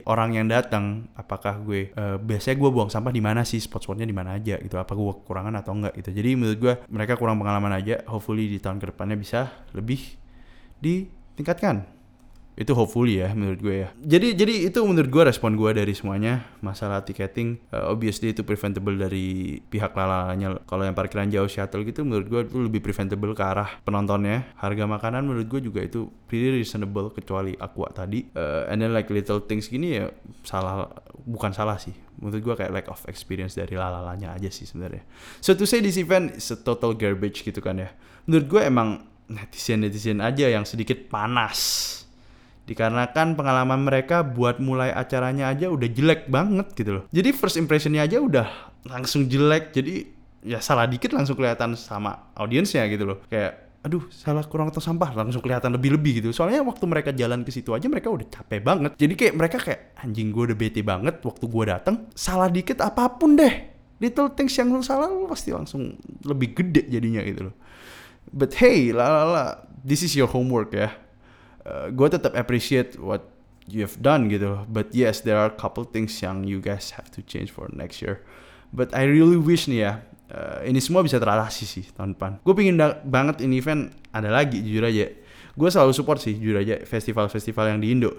orang 0.10 0.42
yang 0.42 0.50
datang 0.50 1.06
apakah 1.14 1.62
gue 1.62 1.94
uh, 1.94 2.18
biasanya 2.18 2.58
gue 2.58 2.70
buang 2.74 2.90
sampah 2.90 3.14
di 3.14 3.22
mana 3.22 3.46
sih 3.46 3.62
spot-spotnya 3.62 4.10
di 4.10 4.16
mana 4.18 4.34
aja 4.42 4.58
gitu 4.58 4.82
apa 4.82 4.98
gue 4.98 5.06
kekurangan 5.22 5.54
atau 5.62 5.78
enggak 5.78 5.94
gitu. 6.02 6.10
Jadi 6.18 6.30
menurut 6.34 6.58
gue 6.58 6.74
mereka 6.90 7.14
kurang 7.14 7.38
pengalaman 7.38 7.78
aja 7.78 8.02
hopefully 8.10 8.50
di 8.50 8.58
tahun 8.58 8.82
ke 8.82 8.90
depannya 8.90 9.22
bisa 9.22 9.54
lebih 9.78 10.18
ditingkatkan 10.82 11.95
itu 12.56 12.72
hopefully 12.72 13.20
ya 13.20 13.36
menurut 13.36 13.60
gue 13.60 13.76
ya. 13.84 13.90
Jadi 14.00 14.32
jadi 14.32 14.54
itu 14.72 14.80
menurut 14.88 15.12
gue 15.12 15.24
respon 15.28 15.60
gue 15.60 15.76
dari 15.76 15.92
semuanya 15.92 16.48
masalah 16.64 17.04
tiketing 17.04 17.60
uh, 17.76 17.92
obviously 17.92 18.32
itu 18.32 18.48
preventable 18.48 18.96
dari 18.96 19.60
pihak 19.60 19.92
lalanya. 19.92 20.56
Kalau 20.64 20.88
yang 20.88 20.96
parkiran 20.96 21.28
jauh 21.28 21.52
shuttle 21.52 21.84
gitu 21.84 22.08
menurut 22.08 22.28
gue 22.32 22.42
itu 22.48 22.58
lebih 22.72 22.80
preventable 22.80 23.36
ke 23.36 23.44
arah 23.44 23.68
penontonnya. 23.84 24.48
Harga 24.56 24.88
makanan 24.88 25.28
menurut 25.28 25.52
gue 25.52 25.68
juga 25.68 25.84
itu 25.84 26.08
pretty 26.32 26.64
reasonable 26.64 27.12
kecuali 27.12 27.52
aqua 27.60 27.92
tadi. 27.92 28.24
Uh, 28.32 28.72
and 28.72 28.80
then 28.80 28.96
like 28.96 29.12
little 29.12 29.44
things 29.44 29.68
gini 29.68 30.00
ya 30.00 30.08
salah 30.48 30.88
bukan 31.28 31.52
salah 31.52 31.76
sih. 31.76 31.92
Menurut 32.16 32.40
gue 32.40 32.56
kayak 32.56 32.72
lack 32.72 32.88
of 32.88 33.04
experience 33.12 33.60
dari 33.60 33.76
lalalanya 33.76 34.32
aja 34.32 34.48
sih 34.48 34.64
sebenarnya. 34.64 35.04
So 35.44 35.60
to 35.60 35.68
say 35.68 35.84
this 35.84 36.00
event 36.00 36.40
is 36.40 36.48
a 36.56 36.58
total 36.58 36.96
garbage 36.96 37.44
gitu 37.44 37.60
kan 37.60 37.84
ya. 37.84 37.92
Menurut 38.32 38.48
gue 38.48 38.62
emang 38.64 39.04
netizen 39.28 39.84
netizen 39.84 40.24
aja 40.24 40.48
yang 40.48 40.64
sedikit 40.64 41.12
panas 41.12 42.05
dikarenakan 42.66 43.38
pengalaman 43.38 43.86
mereka 43.86 44.26
buat 44.26 44.58
mulai 44.58 44.90
acaranya 44.90 45.54
aja 45.54 45.70
udah 45.70 45.86
jelek 45.86 46.28
banget 46.28 46.74
gitu 46.74 47.02
loh. 47.02 47.04
Jadi 47.14 47.30
first 47.32 47.62
impressionnya 47.62 48.02
aja 48.02 48.18
udah 48.18 48.74
langsung 48.90 49.30
jelek. 49.30 49.70
Jadi 49.72 50.10
ya 50.46 50.62
salah 50.62 50.90
dikit 50.90 51.14
langsung 51.14 51.38
kelihatan 51.38 51.78
sama 51.78 52.34
audiensnya 52.34 52.86
gitu 52.90 53.06
loh. 53.06 53.18
Kayak 53.30 53.66
aduh 53.86 54.02
salah 54.10 54.42
kurang 54.50 54.74
atau 54.74 54.82
sampah 54.82 55.14
langsung 55.14 55.46
kelihatan 55.46 55.70
lebih-lebih 55.78 56.26
gitu. 56.26 56.34
Soalnya 56.34 56.66
waktu 56.66 56.90
mereka 56.90 57.14
jalan 57.14 57.46
ke 57.46 57.54
situ 57.54 57.70
aja 57.70 57.86
mereka 57.86 58.10
udah 58.10 58.26
capek 58.26 58.66
banget. 58.66 58.92
Jadi 58.98 59.14
kayak 59.14 59.34
mereka 59.38 59.58
kayak 59.62 59.94
anjing 60.02 60.34
gue 60.34 60.44
udah 60.50 60.58
bete 60.58 60.82
banget 60.82 61.22
waktu 61.22 61.46
gue 61.46 61.64
datang 61.70 61.96
salah 62.18 62.50
dikit 62.50 62.82
apa 62.82 63.14
pun 63.14 63.38
deh. 63.38 63.78
Little 64.02 64.34
things 64.34 64.58
yang 64.58 64.74
lu 64.74 64.82
salah 64.82 65.08
lu 65.08 65.30
pasti 65.30 65.54
langsung 65.54 65.96
lebih 66.26 66.58
gede 66.58 66.90
jadinya 66.90 67.22
gitu 67.22 67.54
loh. 67.54 67.56
But 68.34 68.58
hey 68.58 68.90
la 68.90 69.06
la 69.06 69.24
la 69.30 69.46
this 69.86 70.02
is 70.02 70.18
your 70.18 70.28
homework 70.34 70.74
ya 70.74 71.05
uh, 71.66 71.92
gue 71.92 72.08
tetap 72.08 72.34
appreciate 72.38 72.96
what 73.02 73.26
you 73.66 73.82
have 73.84 73.98
done 74.00 74.30
gitu. 74.30 74.64
But 74.70 74.94
yes 74.94 75.22
there 75.26 75.38
are 75.38 75.52
couple 75.52 75.84
things 75.86 76.14
yang 76.22 76.46
you 76.46 76.62
guys 76.62 76.94
have 76.96 77.10
to 77.18 77.26
change 77.26 77.52
for 77.52 77.68
next 77.74 78.00
year. 78.02 78.22
But 78.74 78.94
I 78.94 79.10
really 79.10 79.38
wish 79.38 79.70
nih 79.70 79.80
ya 79.86 79.92
uh, 80.32 80.60
ini 80.66 80.80
semua 80.82 81.02
bisa 81.02 81.18
teratasi 81.18 81.66
sih 81.66 81.86
tahun 81.94 82.18
depan. 82.18 82.42
Gue 82.42 82.54
pingin 82.58 82.78
banget 83.06 83.42
ini 83.44 83.62
event 83.62 83.94
ada 84.14 84.30
lagi 84.32 84.62
jujur 84.62 84.86
aja. 84.86 85.12
Gue 85.56 85.70
selalu 85.72 85.92
support 85.96 86.20
sih 86.20 86.36
jujur 86.36 86.60
aja 86.60 86.82
festival-festival 86.84 87.76
yang 87.76 87.80
di 87.82 87.88
Indo. 87.94 88.12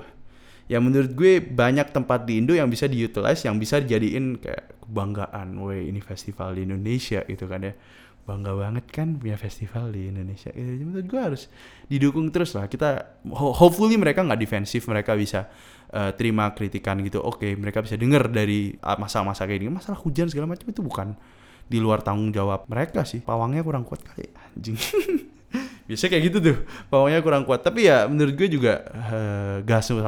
Ya 0.67 0.83
menurut 0.83 1.15
gue 1.15 1.39
banyak 1.39 1.95
tempat 1.95 2.27
di 2.27 2.43
Indo 2.43 2.51
yang 2.51 2.67
bisa 2.67 2.91
diutilize 2.91 3.47
yang 3.47 3.55
bisa 3.61 3.79
dijadiin 3.79 4.43
kayak 4.43 4.83
kebanggaan 4.83 5.55
weh 5.63 5.87
ini 5.87 6.03
festival 6.03 6.59
di 6.59 6.67
Indonesia 6.67 7.23
gitu 7.23 7.47
kan 7.47 7.63
ya 7.63 7.75
bangga 8.27 8.53
banget 8.59 8.85
kan 8.91 9.15
punya 9.15 9.39
festival 9.39 9.95
di 9.95 10.11
Indonesia. 10.11 10.51
Ya, 10.51 10.67
menurut 10.83 11.07
gue 11.07 11.21
harus 11.23 11.47
didukung 11.87 12.35
terus 12.35 12.59
lah. 12.59 12.67
Kita 12.67 13.23
hopefully 13.31 13.95
mereka 13.95 14.27
nggak 14.27 14.41
defensif, 14.43 14.91
mereka 14.91 15.15
bisa 15.15 15.47
uh, 15.95 16.11
terima 16.19 16.51
kritikan 16.51 16.99
gitu. 17.07 17.23
Oke, 17.23 17.47
okay, 17.47 17.53
mereka 17.55 17.87
bisa 17.87 17.95
dengar 17.95 18.27
dari 18.27 18.75
ah, 18.83 18.99
masa-masa 18.99 19.47
kayak 19.47 19.62
gini. 19.62 19.71
Masalah 19.71 20.03
hujan 20.03 20.27
segala 20.27 20.51
macam 20.51 20.67
itu 20.67 20.83
bukan 20.83 21.15
di 21.67 21.79
luar 21.79 22.03
tanggung 22.03 22.35
jawab 22.35 22.67
mereka 22.67 23.07
sih. 23.07 23.23
Pawangnya 23.23 23.62
kurang 23.62 23.87
kuat 23.87 24.03
kali, 24.03 24.27
anjing. 24.35 24.75
Biasanya 25.88 26.11
kayak 26.16 26.25
gitu 26.31 26.38
tuh, 26.42 26.57
pawangnya 26.90 27.21
kurang 27.25 27.45
kuat. 27.47 27.62
Tapi 27.62 27.88
ya 27.88 28.07
menurut 28.07 28.35
gue 28.35 28.49
juga 28.51 28.83
uh, 28.90 29.57
gas 29.64 29.90
100% 29.90 30.05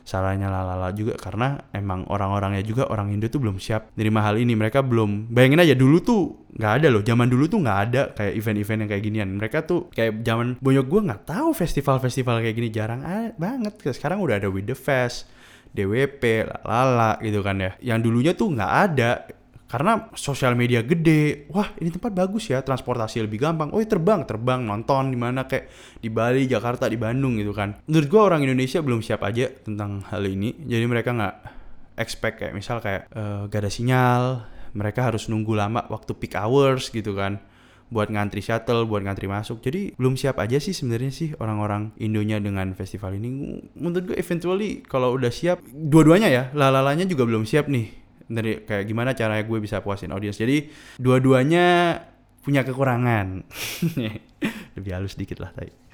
salahnya 0.00 0.48
lalala 0.48 0.90
juga 0.96 1.14
karena 1.14 1.60
emang 1.70 2.08
orang-orangnya 2.08 2.64
juga 2.64 2.88
orang 2.88 3.12
Indo 3.14 3.28
tuh 3.28 3.38
belum 3.38 3.60
siap 3.60 3.94
nerima 3.94 4.24
hal 4.24 4.40
ini. 4.40 4.56
Mereka 4.56 4.82
belum 4.82 5.30
bayangin 5.30 5.62
aja 5.62 5.74
dulu 5.76 6.02
tuh 6.02 6.20
nggak 6.56 6.72
ada 6.82 6.88
loh. 6.90 7.02
Zaman 7.04 7.28
dulu 7.30 7.46
tuh 7.46 7.60
nggak 7.62 7.78
ada 7.88 8.02
kayak 8.16 8.32
event-event 8.34 8.78
yang 8.82 8.90
kayak 8.90 9.04
ginian. 9.04 9.28
Mereka 9.36 9.58
tuh 9.68 9.86
kayak 9.92 10.24
zaman 10.26 10.58
bonyok 10.58 10.86
gue 10.88 11.00
nggak 11.06 11.22
tahu 11.28 11.54
festival-festival 11.54 12.42
kayak 12.42 12.56
gini 12.56 12.68
jarang 12.72 13.04
banget. 13.36 13.78
Sekarang 13.94 14.18
udah 14.24 14.40
ada 14.40 14.48
With 14.50 14.66
The 14.66 14.76
Fest 14.76 15.30
DWP 15.70 16.50
lalala 16.66 17.20
gitu 17.22 17.40
kan 17.46 17.56
ya. 17.62 17.72
Yang 17.78 17.98
dulunya 18.10 18.32
tuh 18.34 18.50
nggak 18.50 18.72
ada 18.90 19.10
karena 19.70 20.10
sosial 20.18 20.58
media 20.58 20.82
gede 20.82 21.46
wah 21.46 21.70
ini 21.78 21.94
tempat 21.94 22.10
bagus 22.10 22.50
ya 22.50 22.58
transportasi 22.58 23.22
lebih 23.22 23.38
gampang 23.38 23.70
oh 23.70 23.78
ya 23.78 23.86
terbang 23.86 24.26
terbang 24.26 24.66
nonton 24.66 25.14
di 25.14 25.18
mana 25.18 25.46
kayak 25.46 25.70
di 26.02 26.10
Bali 26.10 26.50
Jakarta 26.50 26.90
di 26.90 26.98
Bandung 26.98 27.38
gitu 27.38 27.54
kan 27.54 27.78
menurut 27.86 28.08
gue 28.10 28.20
orang 28.20 28.42
Indonesia 28.42 28.82
belum 28.82 28.98
siap 28.98 29.22
aja 29.22 29.46
tentang 29.46 30.02
hal 30.10 30.26
ini 30.26 30.58
jadi 30.66 30.84
mereka 30.90 31.14
nggak 31.14 31.34
expect 32.02 32.42
kayak 32.42 32.54
misal 32.58 32.82
kayak 32.82 33.06
uh, 33.14 33.46
gak 33.46 33.62
ada 33.62 33.70
sinyal 33.70 34.42
mereka 34.74 35.06
harus 35.06 35.30
nunggu 35.30 35.54
lama 35.54 35.86
waktu 35.86 36.18
peak 36.18 36.34
hours 36.34 36.90
gitu 36.90 37.14
kan 37.14 37.38
buat 37.90 38.06
ngantri 38.06 38.38
shuttle, 38.38 38.86
buat 38.86 39.02
ngantri 39.02 39.26
masuk. 39.26 39.58
Jadi 39.66 39.98
belum 39.98 40.14
siap 40.14 40.38
aja 40.38 40.62
sih 40.62 40.70
sebenarnya 40.70 41.10
sih 41.10 41.28
orang-orang 41.42 41.90
Indonya 41.98 42.38
dengan 42.38 42.70
festival 42.78 43.18
ini. 43.18 43.58
Menurut 43.74 44.14
gue 44.14 44.16
eventually 44.16 44.86
kalau 44.86 45.18
udah 45.18 45.34
siap, 45.34 45.58
dua-duanya 45.66 46.30
ya, 46.30 46.42
lalalanya 46.54 47.02
juga 47.02 47.26
belum 47.26 47.42
siap 47.42 47.66
nih 47.66 48.00
dari 48.30 48.62
kayak 48.62 48.86
gimana 48.86 49.10
caranya 49.18 49.42
gue 49.42 49.58
bisa 49.58 49.82
puasin 49.82 50.14
audiens. 50.14 50.38
Jadi 50.38 50.70
dua-duanya 51.02 51.98
punya 52.46 52.62
kekurangan. 52.62 53.42
Lebih 54.78 54.90
halus 54.94 55.18
dikit 55.18 55.42
lah 55.42 55.50
tadi 55.50 55.90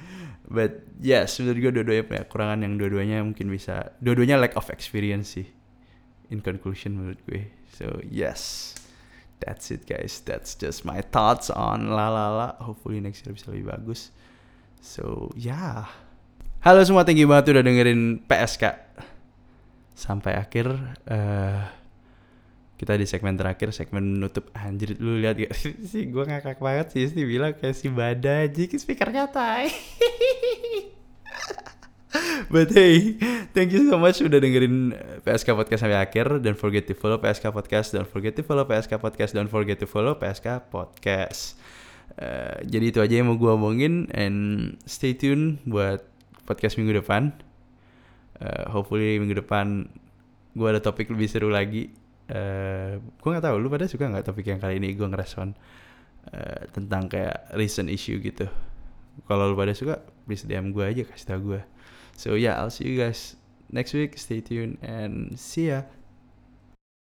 but 0.46 0.87
yes 1.03 1.42
menurut 1.42 1.59
gue 1.59 1.72
dua-duanya 1.83 2.05
punya 2.07 2.22
kekurangan 2.27 2.59
yang 2.62 2.75
dua-duanya 2.79 3.18
mungkin 3.27 3.51
bisa 3.51 3.94
dua-duanya 3.99 4.38
lack 4.38 4.55
of 4.55 4.70
experience 4.70 5.35
sih. 5.35 5.46
In 6.31 6.42
conclusion 6.42 6.99
menurut 6.99 7.20
gue. 7.27 7.51
So 7.75 8.03
yes. 8.07 8.75
That's 9.37 9.68
it 9.68 9.85
guys. 9.85 10.25
That's 10.25 10.57
just 10.57 10.88
my 10.88 11.05
thoughts 11.05 11.53
on 11.53 11.92
la 11.92 12.09
la 12.09 12.33
la. 12.33 12.49
Hopefully 12.62 13.05
next 13.05 13.27
year 13.27 13.37
bisa 13.37 13.53
lebih 13.53 13.68
bagus. 13.68 14.11
So 14.81 15.31
yeah. 15.37 15.87
Halo 16.64 16.83
semua 16.83 17.05
thank 17.05 17.20
you 17.20 17.29
banget 17.31 17.55
udah 17.55 17.62
dengerin 17.62 18.25
PSK 18.27 18.64
sampai 19.96 20.35
akhir 20.35 20.66
uh, 21.09 21.62
kita 22.77 22.93
di 23.01 23.09
segmen 23.09 23.41
terakhir 23.41 23.73
segmen 23.73 24.21
menutup 24.21 24.53
anjir 24.53 25.01
lu 25.01 25.17
lihat 25.17 25.41
gak 25.41 25.53
sih 25.91 26.12
gue 26.12 26.25
ngakak 26.29 26.61
banget 26.61 26.93
sih 26.93 27.09
sih 27.09 27.25
bilang 27.25 27.57
kayak 27.57 27.73
si 27.73 27.89
badai 27.89 28.53
jiki 28.53 28.77
speakernya 28.77 29.33
tai 29.33 29.73
But 32.49 32.73
hey, 32.73 33.21
thank 33.53 33.77
you 33.77 33.91
so 33.91 34.01
much 34.01 34.25
udah 34.25 34.41
dengerin 34.41 34.95
PSK 35.21 35.53
Podcast 35.53 35.85
sampai 35.85 36.01
akhir. 36.01 36.41
Don't 36.41 36.57
forget 36.57 36.89
to 36.89 36.97
follow 36.97 37.21
PSK 37.21 37.53
Podcast. 37.53 37.93
Don't 37.93 38.09
forget 38.09 38.33
to 38.39 38.43
follow 38.47 38.65
PSK 38.65 38.97
Podcast. 38.97 39.37
Don't 39.37 39.51
forget 39.51 39.77
to 39.83 39.87
follow 39.91 40.17
PSK 40.17 40.71
Podcast. 40.73 41.61
Uh, 42.17 42.57
jadi 42.65 42.89
itu 42.89 42.99
aja 43.05 43.21
yang 43.21 43.29
mau 43.29 43.37
gue 43.37 43.51
omongin. 43.53 44.09
And 44.17 44.73
stay 44.89 45.12
tune 45.12 45.61
buat 45.69 46.09
podcast 46.49 46.81
minggu 46.81 47.05
depan. 47.05 47.37
Uh, 48.41 48.65
hopefully 48.73 49.21
minggu 49.21 49.45
depan 49.45 49.91
gue 50.57 50.69
ada 50.69 50.81
topik 50.81 51.12
lebih 51.12 51.29
seru 51.29 51.53
lagi 51.53 51.93
eh, 52.31 52.99
gue 52.99 53.29
nggak 53.31 53.45
tahu 53.45 53.57
lu 53.59 53.69
pada 53.71 53.87
suka 53.87 54.11
nggak 54.11 54.27
topik 54.27 54.47
yang 54.51 54.61
kali 54.62 54.79
ini? 54.79 54.95
Gue 54.95 55.07
ngerespon 55.07 55.55
uh, 56.31 56.61
tentang 56.71 57.11
kayak 57.11 57.55
recent 57.55 57.91
issue 57.91 58.19
gitu. 58.19 58.47
Kalau 59.25 59.51
lu 59.51 59.57
pada 59.57 59.73
suka 59.73 60.03
please 60.27 60.45
DM 60.45 60.75
gue 60.75 60.85
aja 60.85 61.03
kasih 61.07 61.27
tau 61.27 61.41
gue 61.41 61.62
so 62.19 62.35
yeah 62.37 62.59
I'll 62.59 62.73
see 62.73 62.85
you 62.85 62.99
guys 62.99 63.39
next 63.71 63.95
week. 63.95 64.19
Stay 64.19 64.43
tuned 64.43 64.77
and 64.83 65.39
see 65.39 65.73
ya 65.73 65.89